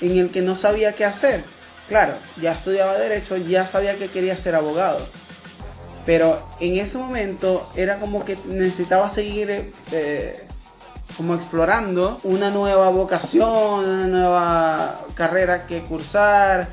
[0.00, 1.44] en el que no sabía qué hacer.
[1.88, 5.00] Claro, ya estudiaba derecho, ya sabía que quería ser abogado.
[6.06, 10.46] Pero en ese momento era como que necesitaba seguir eh,
[11.16, 16.68] como explorando una nueva vocación, una nueva carrera que cursar.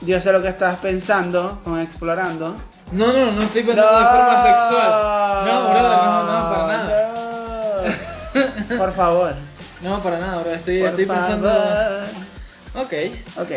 [0.00, 2.56] Yo sé lo que estabas pensando con explorando.
[2.92, 5.44] No, no, no estoy pensando de forma sexual.
[5.46, 7.82] No, brother, no, no, para nada.
[8.70, 8.78] no.
[8.78, 9.47] Por favor.
[9.82, 10.52] No, para nada, bro.
[10.52, 11.48] Estoy, por estoy pensando.
[11.48, 12.86] favor.
[12.86, 12.92] Ok.
[13.36, 13.50] Ok.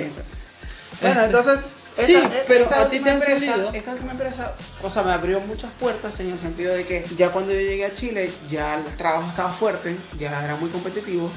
[1.01, 1.59] Bueno, entonces.
[1.93, 2.15] Sí,
[2.47, 3.73] pero a ti te han empresa- salido.
[3.73, 7.31] Esta última empresa, o sea, me abrió muchas puertas en el sentido de que ya
[7.31, 11.29] cuando yo llegué a Chile, ya el trabajo estaba fuerte, ya era muy competitivo.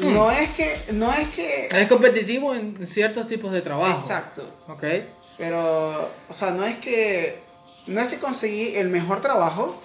[0.00, 0.12] Hmm.
[0.14, 1.66] No es que, no es que.
[1.66, 3.98] Es competitivo en ciertos tipos de trabajo.
[3.98, 4.42] Exacto.
[4.68, 4.84] Ok.
[5.38, 7.40] Pero, o sea, no es que,
[7.86, 9.80] no es que conseguí el mejor trabajo,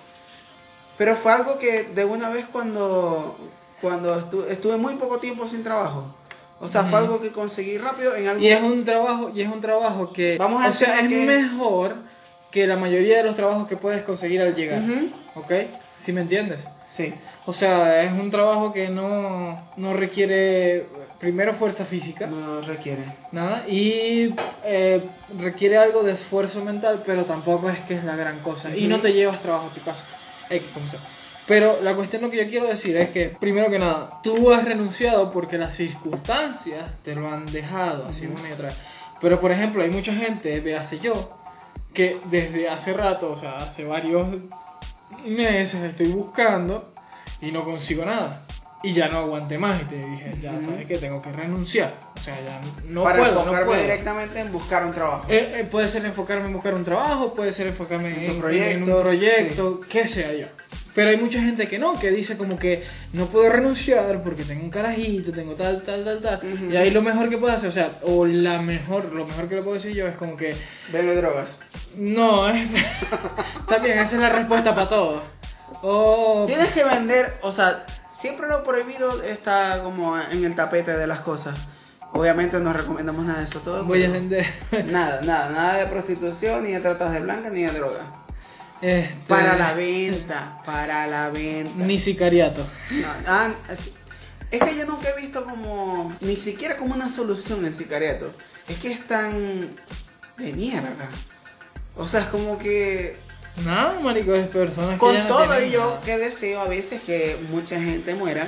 [0.98, 3.38] pero fue algo que de una vez cuando,
[3.84, 6.06] cuando estu- estuve muy poco tiempo sin trabajo.
[6.62, 8.42] O sea, fue algo que conseguí rápido en algo.
[8.42, 11.22] Y es un trabajo, y es un trabajo que, Vamos a o sea, es que
[11.36, 11.96] es- mejor
[12.50, 14.82] que la mayoría de los trabajos que puedes conseguir al llegar.
[14.82, 15.10] Ujú.
[15.36, 15.52] ¿Ok?
[15.98, 16.62] ¿Sí me entiendes?
[16.88, 17.14] Sí.
[17.46, 20.88] O sea, es un trabajo que no, no requiere
[21.20, 23.04] primero fuerza física, No requiere.
[23.32, 25.02] nada, y eh,
[25.40, 28.74] requiere algo de esfuerzo mental, pero tampoco es que es la gran cosa.
[28.76, 30.02] Y no te llevas trabajo a tu casa.
[30.50, 31.00] X, como sea.
[31.48, 35.32] Pero la cuestión que yo quiero decir es que, primero que nada, tú has renunciado
[35.32, 38.78] porque las circunstancias te lo han dejado, así una y otra vez.
[39.20, 41.38] Pero, por ejemplo, hay mucha gente, véase yo,
[41.94, 44.28] que desde hace rato, o sea, hace varios
[45.26, 46.94] meses estoy buscando
[47.42, 48.43] y no consigo nada.
[48.86, 51.94] Y ya no aguanté más y te dije, ya sabes que tengo que renunciar.
[52.16, 52.60] O sea, ya
[52.90, 53.82] no Para puedo, no enfocarme puedo.
[53.82, 55.26] directamente en buscar un trabajo.
[55.30, 58.26] Eh, eh, puede ser enfocarme en buscar un trabajo, puede ser enfocarme En en, tu
[58.26, 60.48] en- en proyecto, un proyecto, qué sea yo.
[60.94, 64.64] Pero hay mucha gente que no, que dice como que no puedo renunciar porque tengo
[64.64, 66.42] un carajito, tengo tal, tal, tal, tal.
[66.72, 69.56] Y ahí lo mejor que puedo hacer, o sea, o la mejor, lo mejor que
[69.56, 70.54] le puedo decir yo es como que
[70.92, 71.58] Vende drogas.
[71.98, 72.68] no, es...
[73.82, 75.24] bien, esa es la respuesta para todo.
[75.82, 81.08] O Tienes que vender, o sea, siempre lo prohibido está como en el tapete de
[81.08, 81.58] las cosas.
[82.14, 83.86] Obviamente no recomendamos nada de eso todo.
[83.86, 84.46] voy a vender
[84.86, 88.02] Nada, nada, nada de prostitución, ni de tratas de blanca, ni de droga.
[88.82, 91.84] este, Para la venta, para la venta.
[91.84, 92.60] ni sicariato.
[92.92, 93.50] No, ah,
[94.52, 98.32] es que yo nunca he visto como, ni siquiera como una solución el sicariato.
[98.68, 99.62] Es que es tan
[100.38, 100.92] de mierda.
[101.96, 103.18] O sea, es como que
[103.58, 106.00] No, marico, es personas que con ya no todo tienen nada.
[106.00, 108.48] que deseo a veces que mucha gente muera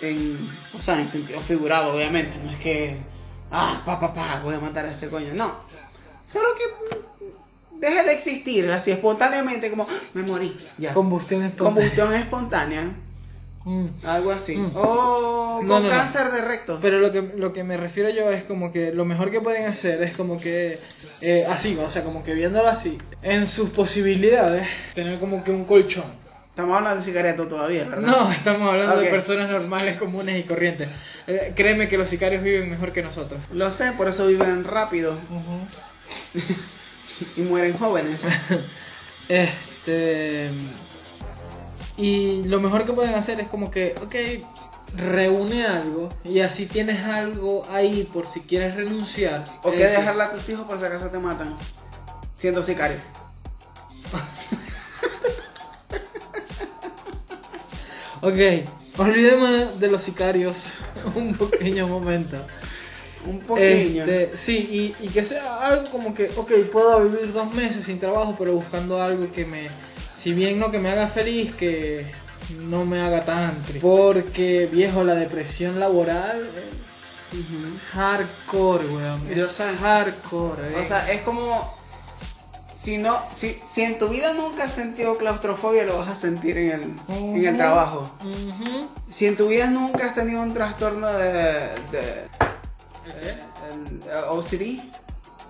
[0.00, 0.36] en,
[0.74, 2.32] o sea, en sentido figurado, obviamente.
[2.42, 2.96] No es que,
[3.50, 5.34] ah, pa, pa, pa, voy a matar a este coño.
[5.34, 5.54] No.
[6.24, 6.98] Solo que
[7.78, 10.56] deje de existir así espontáneamente, como, "Ah, me morí.
[10.78, 10.94] Ya.
[10.94, 11.74] Combustión espontánea.
[11.74, 12.90] Combustión espontánea.
[13.64, 13.86] Mm.
[14.04, 14.56] Algo así.
[14.56, 14.72] Mm.
[14.74, 15.88] O No, con no, no.
[15.88, 16.78] cáncer de recto.
[16.80, 19.66] Pero lo que, lo que me refiero yo es como que lo mejor que pueden
[19.68, 20.78] hacer es como que,
[21.20, 25.64] eh, así, o sea, como que viéndolo así, en sus posibilidades, tener como que un
[25.64, 26.04] colchón.
[26.48, 28.02] Estamos hablando de sicariato todavía, ¿verdad?
[28.02, 30.88] No, estamos hablando de personas normales, comunes y corrientes.
[31.26, 33.40] Eh, créeme que los sicarios viven mejor que nosotros.
[33.52, 35.16] Lo sé, por eso viven rápido
[37.36, 38.20] y mueren jóvenes.
[39.28, 40.48] Este.
[42.00, 44.14] Y lo mejor que pueden hacer es como que, ok,
[44.96, 49.44] reúne algo y así tienes algo ahí por si quieres renunciar.
[49.62, 51.54] O que dejarla a tus hijos por si acaso te matan.
[52.36, 52.96] Siendo sicario.
[58.22, 58.36] Ok,
[58.98, 60.72] olvidemos de los sicarios
[61.14, 62.36] un pequeño momento.
[63.24, 64.04] Un pequeño.
[64.04, 67.98] Este, sí, y, y que sea algo como que, ok, puedo vivir dos meses sin
[67.98, 69.68] trabajo, pero buscando algo que me,
[70.20, 72.04] si bien no que me haga feliz, que
[72.58, 73.80] no me haga tan triste.
[73.80, 79.28] Porque, viejo, la depresión laboral es hardcore, weón.
[79.34, 79.64] Yo sé.
[79.80, 80.68] hardcore.
[80.72, 80.80] eh.
[80.82, 81.78] O sea, es como.
[82.72, 86.56] Si, no, si, si en tu vida nunca has sentido claustrofobia, lo vas a sentir
[86.56, 88.10] en el, en el trabajo.
[89.10, 91.32] Si en tu vida nunca has tenido un trastorno de.
[91.92, 92.28] de
[93.70, 94.62] el, eh, OCD,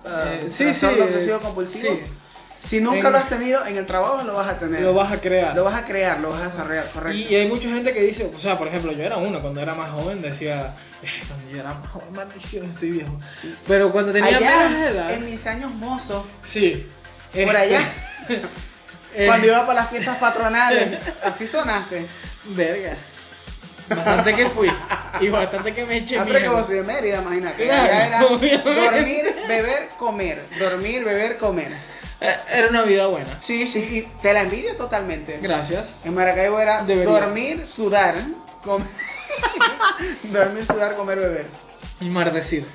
[0.03, 1.93] Eh, uh, sí, sí, obsesivo eh, compulsivo.
[1.93, 1.99] sí.
[2.63, 4.81] Si nunca En- lo has tenido, en el trabajo lo vas a tener.
[4.81, 5.55] Lo vas a crear.
[5.55, 7.17] Lo vas a crear, lo vas a desarrollar, correcto.
[7.17, 9.61] Y, y hay mucha gente que dice, o sea, por ejemplo, yo era uno cuando
[9.61, 13.19] era más joven, decía, "Eh, cuando yo era más joven, maldición, estoy viejo.
[13.67, 16.87] Pero cuando tenía Allá, menos edad, en mis años mozos, sí.
[17.31, 17.81] por Este, allá,
[19.15, 22.05] eh, cuando iba para las fiestas patronales, así sonaste.
[22.45, 22.93] Verga.
[23.89, 24.71] Bastante que fui.
[25.19, 26.55] Y bastante que me eché pero que mierda.
[26.57, 27.63] vos de Mérida, imagínate.
[27.65, 28.73] Claro, Allá era obviamente.
[28.73, 30.41] dormir, beber, comer.
[30.57, 31.71] Dormir, beber, comer.
[32.21, 33.27] Eh, Era una vida buena.
[33.41, 35.39] Sí, sí, y te la envidio totalmente.
[35.41, 35.89] Gracias.
[36.05, 37.11] En Maracaibo era Debería.
[37.11, 38.15] dormir, sudar,
[38.63, 38.87] comer.
[40.23, 41.45] dormir, sudar, comer, beber.
[41.99, 42.65] Y maldecir.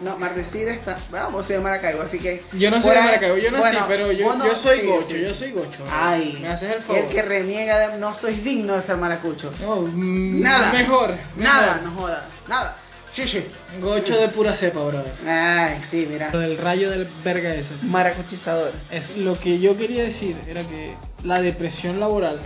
[0.00, 0.96] No, Mardecir está.
[1.10, 2.42] Vamos, vos soy de Maracaibo, así que.
[2.54, 5.06] Yo no soy de Maracaibo, yo nací, bueno, pero yo, no- yo soy sí, gocho,
[5.10, 5.84] sí, yo soy gocho.
[5.92, 7.02] Ay, ¿Me haces el favor?
[7.02, 7.98] el que reniega de.
[7.98, 9.52] No soy digno de ser maracucho.
[9.60, 10.72] No, mm, Nada.
[10.72, 11.14] Mejor.
[11.36, 11.82] Nada, mejor.
[11.82, 12.22] no jodas.
[12.48, 12.76] Nada.
[13.14, 13.42] Chichi.
[13.80, 15.12] Gocho de pura cepa, brother.
[15.26, 16.30] Ay, sí, mira.
[16.32, 17.74] Lo del rayo del verga ese.
[17.82, 18.72] Maracuchizador.
[18.90, 20.94] Es, lo que yo quería decir era que
[21.24, 22.38] la depresión laboral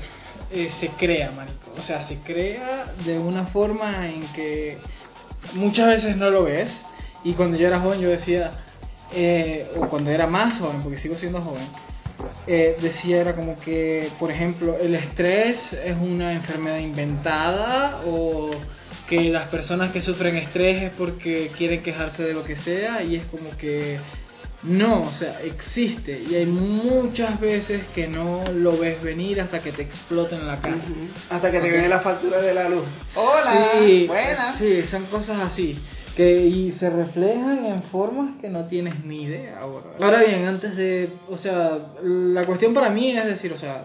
[0.50, 1.70] eh, se crea, marico.
[1.78, 4.78] O sea, se crea de una forma en que
[5.54, 6.82] muchas veces no lo ves.
[7.24, 8.50] Y cuando yo era joven yo decía,
[9.14, 11.62] eh, o cuando era más joven, porque sigo siendo joven,
[12.46, 18.50] eh, decía era como que, por ejemplo, el estrés es una enfermedad inventada o
[19.08, 23.16] que las personas que sufren estrés es porque quieren quejarse de lo que sea y
[23.16, 23.98] es como que
[24.62, 29.72] no, o sea, existe y hay muchas veces que no lo ves venir hasta que
[29.72, 30.76] te exploten en la cara.
[31.28, 32.84] Hasta que te viene la factura de la luz.
[33.14, 34.54] Hola, sí, buenas.
[34.56, 35.78] Sí, son cosas así.
[36.16, 39.86] Que, y se reflejan en formas que no tienes ni idea ahora.
[40.00, 43.84] Ahora bien, antes de, o sea, la cuestión para mí es decir, o sea,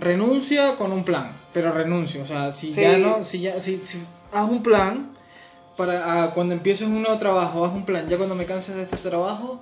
[0.00, 2.80] renuncia con un plan, pero renuncia, o sea, si Sí.
[2.80, 3.98] ya no, si ya, si, si
[4.32, 5.10] haz un plan
[5.76, 8.08] para ah, cuando empieces un nuevo trabajo, haz un plan.
[8.08, 9.60] Ya cuando me canses de este trabajo,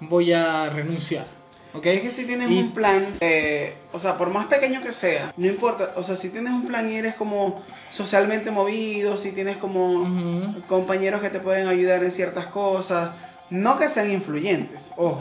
[0.00, 1.26] voy a renunciar,
[1.74, 1.86] ¿ok?
[1.86, 5.32] Es que si tienes Y- un plan, eh, o sea, por más pequeño que sea,
[5.36, 9.56] no importa, o sea, si tienes un plan y eres como socialmente movido, si tienes
[9.58, 10.04] como
[10.68, 13.10] compañeros que te pueden ayudar en ciertas cosas,
[13.50, 15.20] no que sean influyentes, ojo,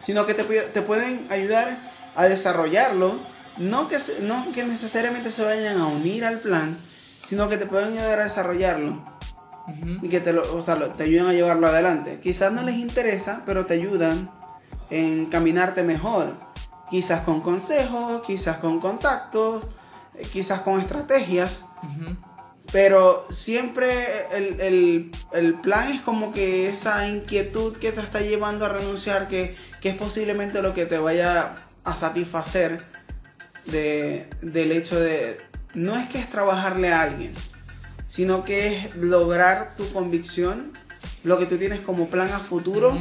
[0.00, 1.76] sino que te, te pueden ayudar
[2.14, 3.16] a desarrollarlo,
[3.58, 6.76] no que, no que necesariamente se vayan a unir al plan,
[7.26, 9.02] sino que te pueden ayudar a desarrollarlo
[10.02, 12.20] y que te, lo, o sea, lo- te ayudan a llevarlo adelante.
[12.20, 14.30] Quizás no les interesa, pero te ayudan
[14.90, 16.34] en caminarte mejor.
[16.88, 19.64] Quizás con consejos, quizás con contactos,
[20.14, 21.64] eh, quizás con estrategias.
[22.72, 28.66] Pero siempre el, el- el plan es como que esa inquietud que te está llevando
[28.66, 31.54] a renunciar, que, que es posiblemente lo que te vaya
[31.84, 32.80] a satisfacer
[33.66, 35.40] de, del hecho de...
[35.76, 37.32] No es que es trabajarle a alguien,
[38.06, 40.72] sino que es lograr tu convicción,
[41.22, 42.98] lo que tú tienes como plan a futuro,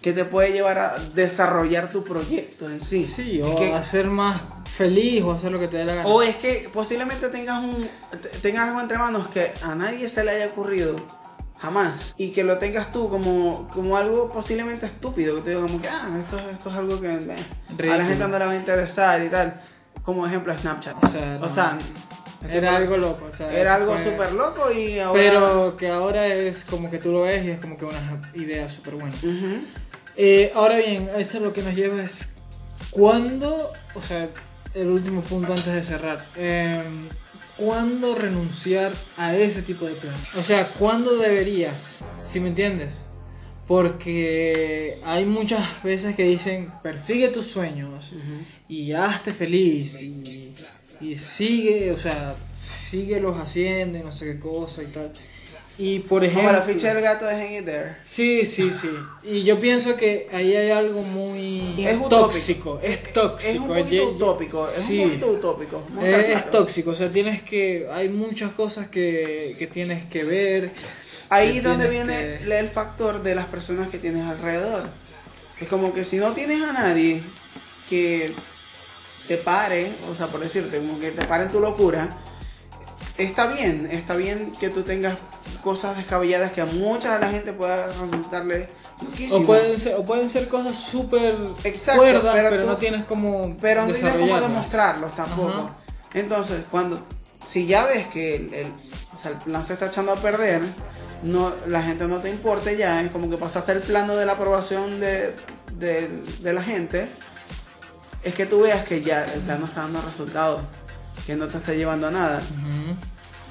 [0.00, 3.06] que te puede llevar a desarrollar tu proyecto en sí.
[3.06, 6.08] Sí, o que- hacer más feliz o hacer lo que te dé la gana.
[6.08, 7.86] o es que posiblemente tengas un
[8.20, 10.96] te- tengas algo entre manos que a nadie se le haya ocurrido
[11.58, 15.80] jamás y que lo tengas tú como, como algo posiblemente estúpido que te digo como
[15.80, 18.56] que ah esto, esto es algo que eh, a la gente no le va a
[18.56, 19.62] interesar y tal
[20.04, 21.78] como ejemplo Snapchat O sea, no.
[22.42, 25.88] este Era fue- algo loco, o sea, era algo súper loco y ahora Pero que
[25.88, 29.14] ahora es como que tú lo ves y es como que una idea súper buena.
[30.16, 32.32] Eh, ahora bien, eso lo que nos lleva es
[32.90, 34.28] cuándo, o sea,
[34.74, 36.24] el último punto antes de cerrar.
[36.36, 36.82] eh,
[37.56, 40.14] ¿Cuándo renunciar a ese tipo de plan?
[40.38, 41.98] O sea, ¿cuándo deberías?
[42.24, 43.02] ¿Sí me entiendes?
[43.72, 48.12] Porque hay muchas veces que dicen, persigue tus sueños
[48.68, 50.52] y hazte feliz y,
[51.00, 55.10] y sigue, o sea, síguelos haciendo y no sé qué cosa y tal.
[55.78, 56.52] Y por como ejemplo...
[56.52, 58.90] la ficha del gato de It There Sí, sí, sí.
[59.24, 62.78] Y yo pienso que ahí hay algo muy Es tóxico.
[62.82, 63.62] Es es tóxico.
[63.62, 64.98] un poquito Ye- utópico es sí.
[64.98, 67.88] un poquito utópico Es, es tóxico, o sea, tienes que.
[67.90, 70.72] Hay muchas cosas que, que tienes que ver.
[71.34, 74.88] Ahí es donde viene que- el factor de las personas que tienes alrededor.
[75.60, 77.22] Es como que si no tienes a nadie
[77.88, 78.32] que
[79.28, 82.08] te pare, o sea, por decirte, como que te pare en tu locura,
[83.18, 85.16] está bien, está bien que tú tengas
[85.62, 88.68] cosas descabelladas que a mucha de la gente pueda resultarle.
[89.30, 91.34] O pueden ser, o pueden ser cosas súper
[91.96, 93.56] cuerdas, pero pero, tú- no tienes como.
[93.60, 94.48] Pero no tienes desarrollarlas.
[94.48, 95.48] demostrarlos tampoco.
[95.48, 95.76] Ajá.
[96.14, 97.04] Entonces, cuando,
[97.46, 98.72] si ya ves que el, el-
[99.14, 100.62] o sea, el plan se está echando a perder,
[101.22, 104.32] no, la gente no te importa ya, es como que pasaste el plano de la
[104.32, 105.34] aprobación de,
[105.78, 106.08] de,
[106.40, 107.08] de la gente,
[108.22, 110.62] es que tú veas que ya el plan no está dando resultados,
[111.26, 112.40] que no te está llevando a nada,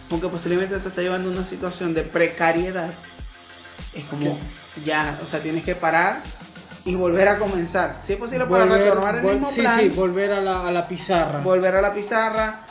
[0.10, 2.90] aunque posiblemente te está llevando a una situación de precariedad,
[3.94, 4.38] es como
[4.86, 6.22] ya, o sea, tienes que parar
[6.86, 8.00] y volver a comenzar.
[8.06, 10.72] Si es posible para Volver- retomar el mismo sí, plan, sí, volver a la, a
[10.72, 11.40] la pizarra.
[11.40, 12.66] volver a la pizarra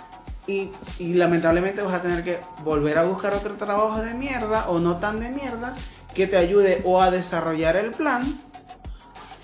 [0.50, 4.78] y, y lamentablemente vas a tener que volver a buscar otro trabajo de mierda o
[4.78, 5.74] no tan de mierda
[6.14, 8.38] que te ayude o a desarrollar el plan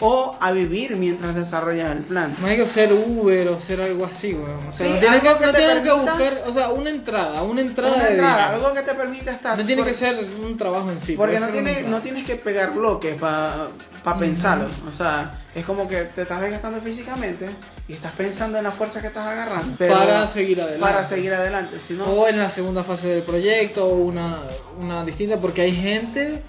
[0.00, 2.34] o a vivir mientras desarrollas el plan.
[2.40, 4.68] No hay que ser Uber o ser algo así, weón.
[4.68, 8.04] O sea, Sí, no tienes, que, no buscar, o sea, una entrada, una entrada Una
[8.04, 9.58] de entrada, algo que te permita estar.
[9.58, 11.14] No tiene que ser un trabajo en sí.
[11.16, 13.70] Porque no, tiene, no tienes que pegar bloques para
[14.18, 14.68] pensarlo.
[14.86, 17.46] O sea, es como que te estás desgastando físicamente
[17.88, 19.74] y estás pensando en la fuerza que estás agarrando.
[19.78, 20.80] pero- para seguir adelante.
[20.82, 21.78] Para seguir adelante.
[21.80, 24.38] Si no, O en la segunda fase del proyecto, o una,
[24.80, 26.42] una distinta, porque hay gente,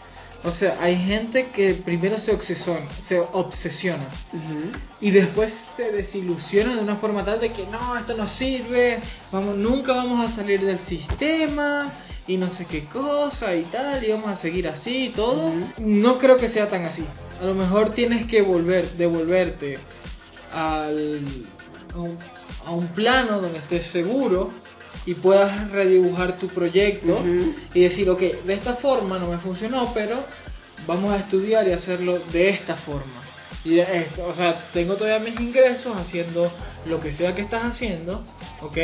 [0.43, 4.03] o sea, hay gente que primero se obsesiona, se obsesiona
[4.99, 8.99] y después se desilusiona de una forma tal de que no, esto no sirve,
[9.31, 11.93] vamos, nunca vamos a salir del sistema
[12.27, 15.53] y no sé qué cosa y tal, y vamos a seguir así y todo.
[15.77, 17.05] No creo que sea tan así.
[17.41, 19.77] A lo mejor tienes que volver, devolverte
[20.53, 21.21] al,
[21.93, 22.17] a, un,
[22.65, 24.51] a un plano donde estés seguro
[25.05, 27.23] y puedas redibujar tu proyecto
[27.73, 30.17] y decir, ok, de esta forma no me funcionó, pero
[30.85, 33.21] vamos a estudiar y hacerlo de esta forma.
[33.63, 36.51] Y esto, o sea, tengo todavía mis ingresos haciendo
[36.87, 38.23] lo que sea que estás haciendo,
[38.61, 38.77] ¿ok?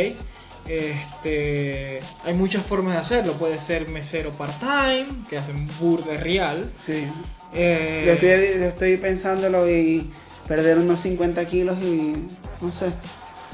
[0.68, 3.34] Este, hay muchas formas de hacerlo.
[3.34, 6.72] Puede ser mesero part-time, que hacen burde real.
[6.80, 7.06] Sí.
[7.56, 10.10] Eh, Yo estoy, yo estoy pensándolo y
[10.48, 12.16] perder unos 50 kilos y
[12.62, 12.88] no sé,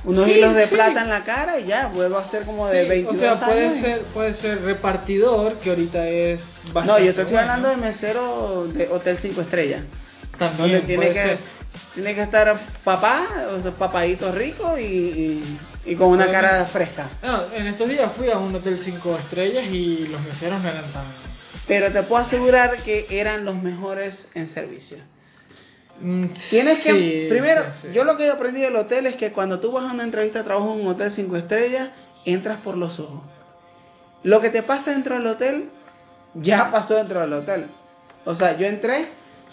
[0.06, 0.76] unos Sí, hilos de sí.
[0.76, 3.46] plata en la cara y ya, vuelvo a ser como de sí, 22 O sea,
[3.48, 7.26] puede años y- ser, puede ser repartidor, que ahorita es bastante No, yo te estoy
[7.36, 7.40] bueno.
[7.42, 9.82] hablando de mesero de Hotel 5 estrellas.
[10.38, 11.38] También Donde tiene puede que, ser.
[11.94, 13.28] tiene que estar papá,
[13.58, 17.10] o sea, papadito rico y, y- y con una Pero- cara fresca.
[17.22, 20.86] No, en estos días fui a un hotel 5 estrellas y los meseros no eran
[20.92, 21.04] tan...
[21.70, 24.98] Pero te puedo asegurar que eran los mejores en servicio.
[26.02, 27.94] Mm, Tienes que, sí, primero, sí, sí.
[27.94, 30.40] yo lo que he aprendido del hotel es que cuando tú vas a una entrevista
[30.40, 31.90] de trabajo en un hotel 5 estrellas,
[32.26, 33.22] entras por los ojos.
[34.24, 35.70] Lo que te pasa dentro del hotel,
[36.34, 37.68] ya pasó dentro del hotel.
[38.26, 39.08] O sea, yo entré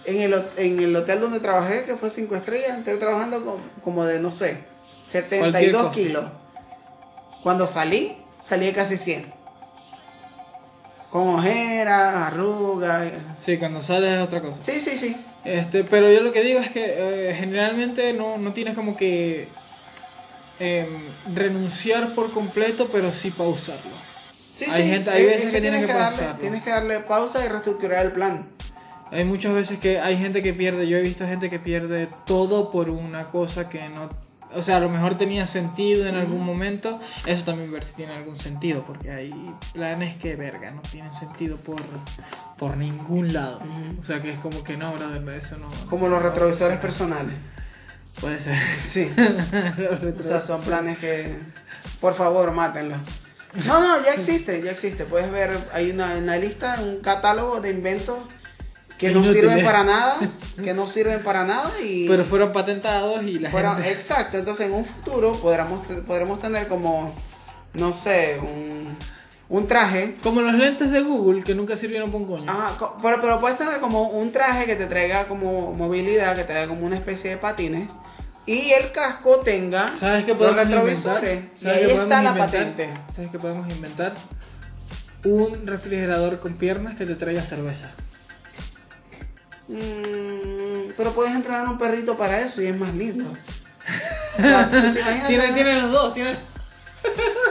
[0.06, 3.60] en el, ho- en el hotel donde trabajé, que fue 5 estrellas, entré trabajando con-
[3.84, 4.58] como de, no sé,
[5.02, 5.94] Cualquier 72 cosa.
[5.94, 6.24] kilos.
[7.42, 9.32] Cuando salí, salí de casi 100.
[11.16, 13.10] Con ojeras, arrugas.
[13.38, 14.60] Sí, cuando sales es otra cosa.
[14.60, 15.16] Sí, sí, sí.
[15.44, 16.84] Este, pero yo lo que digo es que
[17.30, 19.48] eh, generalmente no, no tienes como que
[20.60, 20.86] em,
[21.34, 23.92] renunciar por completo, pero sí pausarlo.
[24.54, 24.88] Sí, Hay sí.
[24.90, 26.40] gente- hay Es- veces es que tienes que darle, pausarlo.
[26.40, 28.46] tienes que darle pausa y reestructurar el plan.
[29.10, 32.70] Hay muchas veces que hay gente que pierde, yo he visto gente que pierde todo
[32.72, 34.10] por una cosa que no,
[34.54, 38.14] o sea, a lo mejor tenía sentido en algún momento, eso también ver si tiene
[38.14, 39.32] algún sentido, porque hay
[39.72, 41.82] planes que verga, no tienen sentido por,
[42.58, 43.60] por ningún lado.
[43.98, 45.66] O sea que es como que no, brother, eso no...
[45.88, 47.34] Como los retrovisores personales.
[48.20, 48.58] Puede ser.
[48.58, 49.10] Sí.
[50.18, 51.36] O sea, son planes que,
[52.00, 52.98] por favor, mátenlos.
[53.66, 55.04] No, no, ya existe, ya existe.
[55.04, 58.18] Puedes ver, hay una, una lista, un catálogo de inventos
[58.98, 59.40] que no Inútiles.
[59.40, 60.18] sirven para nada,
[60.64, 62.08] que no sirven para nada y...
[62.08, 63.92] Pero fueron patentados y la fueron- gente...
[63.92, 67.12] Exacto, entonces en un futuro podremos, podremos tener como,
[67.74, 68.96] no sé, un,
[69.48, 72.50] un traje Como los lentes de Google que nunca sirvieron para un coño.
[72.50, 76.48] Ajá, pero, pero puedes tener como un traje que te traiga como movilidad, que te
[76.52, 77.90] traiga como una especie de patines.
[78.48, 81.40] Y el casco tenga ¿Sabes qué los retrovisores.
[81.60, 82.36] Y ¿Sabes ahí está la inventar?
[82.38, 82.88] patente.
[83.12, 84.14] ¿Sabes qué podemos inventar?
[85.24, 87.90] Un refrigerador con piernas que te traiga cerveza.
[89.68, 93.24] Mm, pero puedes entrenar un perrito para eso y es más lindo.
[94.38, 96.36] O sea, ¿te, imaginas Tiene, tiene los dos, tiene...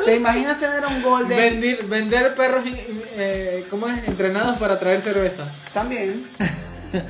[0.06, 1.38] te imaginas tener un golden?
[1.38, 4.08] Vender, vender perros eh, ¿cómo es?
[4.08, 5.46] entrenados para traer cerveza.
[5.74, 6.26] También.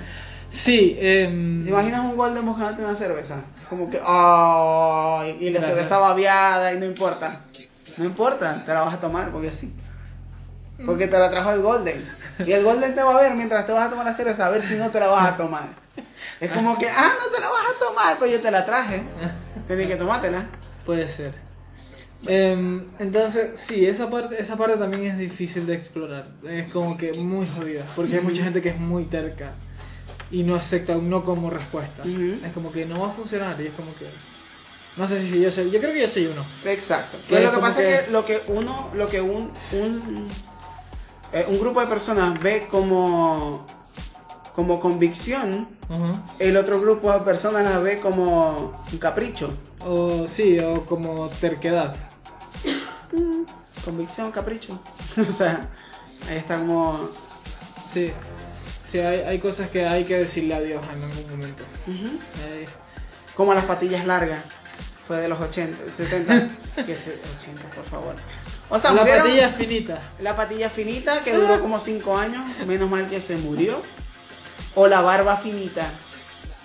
[0.55, 3.41] Sí, em, ¿Te imaginas un golden buscándote una cerveza?
[3.67, 5.37] Como que, ¡ay!
[5.41, 5.75] y la Gracias.
[5.75, 7.41] cerveza babeada y no importa.
[7.97, 9.73] No importa, te la vas a tomar porque sí.
[10.83, 12.03] Porque te la trajo el golden.
[12.45, 14.49] Y el golden te va a ver mientras te vas a tomar la cerveza, a
[14.49, 15.67] ver si no te la vas a tomar.
[16.41, 19.01] Es como que, ah, no te la vas a tomar, pues yo te la traje.
[19.67, 20.45] Tienes que tomártela.
[20.85, 21.33] puede ser.
[22.27, 26.27] Em, entonces, sí, esa parte, esa parte también es difícil de explorar.
[26.43, 27.85] Es como que muy jodida.
[27.95, 29.51] Porque hay mucha gente que es muy terca
[30.31, 32.01] y no acepta un no como respuesta.
[32.03, 34.05] Es como que no va a funcionar y es como que.
[34.97, 35.69] No sé si, si yo soy.
[35.71, 36.43] Yo creo que yo soy uno.
[36.65, 37.17] Exacto.
[37.27, 39.51] Que Pues es lo que pasa es que- que lo que uno, lo que un,
[39.73, 40.25] un,
[41.33, 43.65] eh, un grupo de personas ve como,
[44.55, 46.21] como convicción, Ajá.
[46.39, 49.53] el otro grupo de personas la ve como un capricho.
[49.81, 51.95] O sí, o como terquedad.
[53.85, 54.79] Convicción, capricho.
[55.27, 55.69] o sea,
[56.29, 56.99] ahí está como...
[57.91, 58.11] Sí.
[58.87, 61.63] Sí, hay, hay cosas que hay que decirle adiós en algún momento.
[63.35, 64.39] Como las patillas largas.
[65.07, 66.49] Fue de los 80, 70.
[66.85, 68.15] que se, 80, por favor.
[68.69, 69.99] O sea, la murieron- patilla finita.
[70.19, 73.81] La patilla finita que duró como 5 años, menos mal que se murió.
[74.75, 75.85] O la barba finita.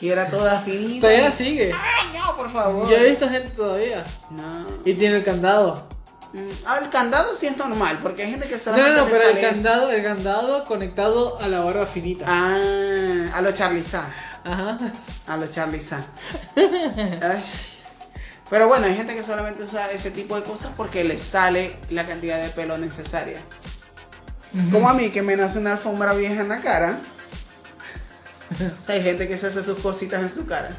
[0.00, 1.06] Y era toda finita.
[1.06, 1.72] Todavía sigue.
[1.74, 2.88] Ay, no, por favor.
[2.88, 4.02] Yo he visto gente todavía.
[4.30, 4.66] No.
[4.84, 5.86] Y tiene el candado.
[6.32, 9.28] Mm, ah, el candado sí es normal, porque hay gente que solamente no, no, pero
[9.28, 9.48] el eso.
[9.50, 12.24] candado, el candado conectado a la barba finita.
[12.26, 12.56] Ah,
[13.34, 14.08] a lo Charlie Sa.
[14.44, 14.78] Ajá.
[15.26, 15.44] A lo.
[16.56, 17.42] Ay.
[18.50, 22.04] Pero bueno, hay gente que solamente usa ese tipo de cosas porque le sale la
[22.04, 23.38] cantidad de pelo necesaria.
[24.72, 26.98] Como a mí que me nace una alfombra vieja en la cara.
[28.78, 30.70] O sea, hay gente que se hace sus cositas en su cara.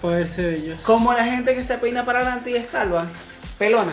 [0.00, 0.84] Poderse bellos.
[0.84, 3.06] Como la gente que se peina para adelante y es calva.
[3.58, 3.92] Pelona.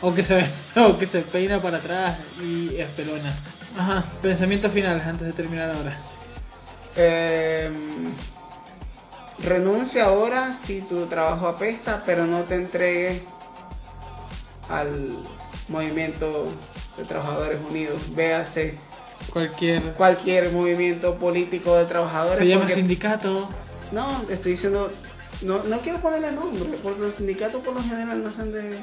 [0.00, 0.46] O que se,
[0.76, 3.34] o que se peina para atrás y es pelona.
[3.76, 4.04] Ajá.
[4.22, 5.96] Pensamiento final antes de terminar ahora.
[6.94, 7.70] Eh,
[9.42, 13.22] renuncia ahora si tu trabajo apesta, pero no te entregues
[14.68, 15.16] al,
[15.68, 16.52] movimiento
[16.96, 18.74] de trabajadores unidos, véase
[19.32, 19.82] Cualquier.
[19.94, 22.38] cualquier movimiento político de trabajadores.
[22.38, 23.48] Se llama porque- sindicato.
[23.92, 24.90] No, te estoy diciendo,
[25.42, 28.78] no, no quiero ponerle nombre, porque los sindicatos por lo general nacen de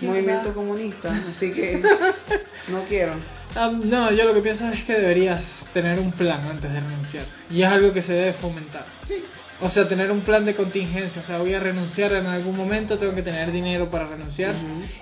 [0.00, 1.82] movimiento comunista, así que
[2.68, 3.12] no quiero.
[3.54, 7.24] Ah, no, yo lo que pienso es que deberías tener un plan antes de renunciar.
[7.50, 8.84] Y es algo que se debe fomentar.
[9.06, 9.22] Sí.
[9.60, 11.22] O sea, tener un plan de contingencia.
[11.22, 14.54] O sea, voy a renunciar en algún momento, tengo que tener dinero para renunciar.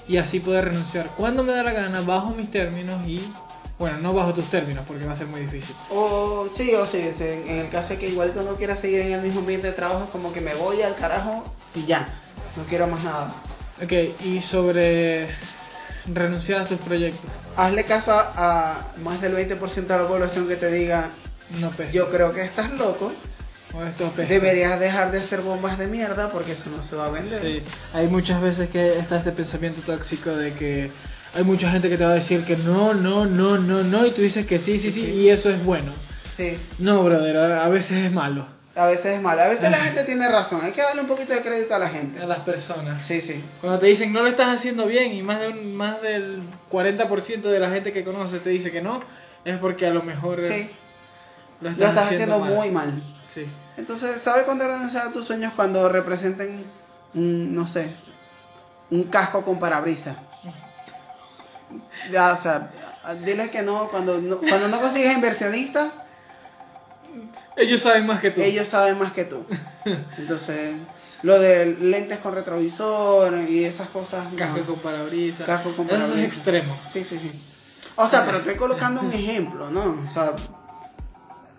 [0.08, 3.22] Y así poder renunciar cuando me da la gana, bajo mis términos y...
[3.78, 5.74] Bueno, no bajo tus términos porque va a ser muy difícil.
[5.88, 9.00] O sí, o sí, sí, en el caso de que igual tú no quieras seguir
[9.00, 11.42] en el mismo ambiente de trabajo, es como que me voy al carajo
[11.74, 12.06] y ya,
[12.58, 13.32] no quiero más nada.
[13.82, 13.92] Ok,
[14.26, 15.28] y sobre
[16.14, 17.30] renunciar a tus proyectos.
[17.56, 18.30] Hazle caso a,
[18.76, 21.08] a más del 20% de la población que te diga,
[21.60, 21.92] No pesca.
[21.92, 23.12] yo creo que estás loco,
[23.74, 24.32] O esto pesca.
[24.32, 27.40] deberías dejar de hacer bombas de mierda porque eso no se va a vender.
[27.40, 27.62] Sí,
[27.94, 30.90] hay muchas veces que está este pensamiento tóxico de que
[31.34, 34.10] hay mucha gente que te va a decir que no, no, no, no, no, y
[34.10, 35.10] tú dices que sí, sí, sí, Sí.
[35.12, 35.92] y eso es bueno.
[36.36, 36.56] Sí.
[36.78, 38.46] No, brother, a a veces es malo.
[38.76, 41.32] A veces es malo, a veces la gente tiene razón, hay que darle un poquito
[41.32, 42.22] de crédito a la gente.
[42.22, 43.04] A las personas.
[43.04, 43.42] Sí, sí.
[43.60, 46.40] Cuando te dicen no lo estás haciendo bien y más, de un, más del
[46.70, 49.02] 40% de la gente que conoce te dice que no,
[49.44, 50.70] es porque a lo mejor Sí,
[51.60, 52.54] lo lo estás, haciendo mal.
[52.54, 53.02] muy mal.
[53.20, 53.44] Sí.
[53.76, 55.52] Entonces, ¿sabes cuándo renunciar a tus sueños?
[55.56, 56.64] Cuando representen,
[57.14, 57.88] un, no sé,
[58.90, 60.16] un casco con parabrisas.
[62.10, 62.70] Ya, o sea,
[63.24, 65.92] dile que no, cuando no, cuando no consigues inversionistas,
[67.56, 68.40] Ellos saben más que tú.
[68.40, 69.44] ellos saben más que tú.
[70.18, 70.76] Entonces,
[71.22, 74.30] lo de lentes con retrovisor y esas cosas.
[74.30, 74.36] no.
[74.38, 75.46] Casco con parabrisas.
[75.46, 76.32] Casco con Eso es parabrisas.
[76.34, 76.78] extremo.
[76.90, 77.46] Sí, sí, sí.
[77.96, 80.02] O sea, pero estoy colocando un ejemplo, ¿no?
[80.06, 80.34] O sea,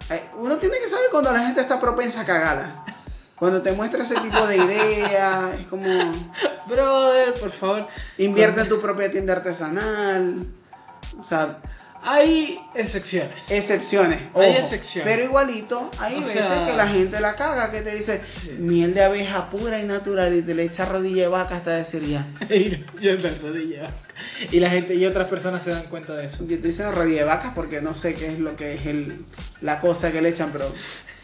[0.09, 2.83] eh, uno tiene que saber cuando la gente está propensa a cagarla.
[3.35, 5.87] Cuando te muestra ese tipo de ideas, es como
[6.67, 7.87] Brother, por favor.
[8.17, 10.45] invierte en tu propia tienda artesanal.
[11.19, 11.57] O sea,
[12.03, 13.51] Hay excepciones.
[13.51, 14.19] excepciones.
[14.33, 15.09] Hay excepciones.
[15.13, 18.19] Pero igualito, hay O veces sea- que la gente la caga, que te dice
[18.57, 22.03] miel de abeja pura y natural y te le echa rodilla de vaca hasta decir
[22.07, 22.25] ya.
[22.49, 22.69] Y
[23.01, 23.89] la rodilla.
[24.51, 26.39] Y la gente y otras personas se dan cuenta de eso.
[26.47, 29.23] Yo estoy diciendo rodilla de vaca porque no sé qué es lo que es el,
[29.61, 30.73] la cosa que le echan, pero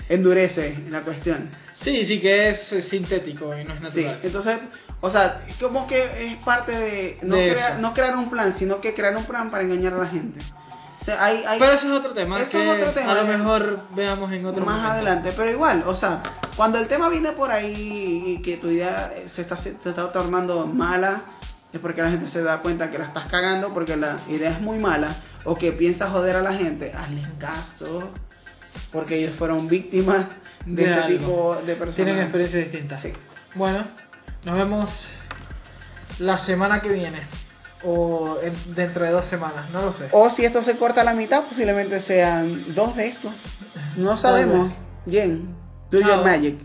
[0.10, 1.50] endurece la cuestión.
[1.76, 4.20] Sí, sí que es sintético y no es Sí, natural.
[4.24, 4.58] entonces,
[5.02, 8.82] o sea, como que es parte de no, De crea- no crear un plan, sino
[8.82, 10.40] que crear un plan para engañar a la gente.
[11.08, 12.38] O sea, hay, hay Pero eso es otro tema.
[12.38, 14.94] Eso que es otro tema, A lo mejor veamos en otro más momento.
[14.96, 16.22] adelante, pero igual, o sea,
[16.58, 20.68] cuando el tema viene por ahí y que tu idea se está, se está tornando
[20.68, 21.22] mala,
[21.72, 24.60] es porque la gente se da cuenta que la estás cagando porque la idea es
[24.60, 28.12] muy mala o que piensas joder a la gente, hazle caso,
[28.92, 30.26] porque ellos fueron víctimas
[30.66, 31.18] de, De este algo.
[31.18, 31.96] tipo de personas.
[31.96, 33.00] Tienen experiencias distintas.
[33.00, 33.14] Sí.
[33.56, 33.86] Bueno,
[34.46, 35.06] nos vemos
[36.20, 37.22] la semana que viene.
[37.90, 40.10] O en- dentro de dos semanas, no lo sé.
[40.12, 43.32] O si esto se corta a la mitad, posiblemente sean dos de estos.
[43.96, 44.72] No sabemos.
[45.06, 45.56] Bien.
[45.90, 46.60] Do your magic.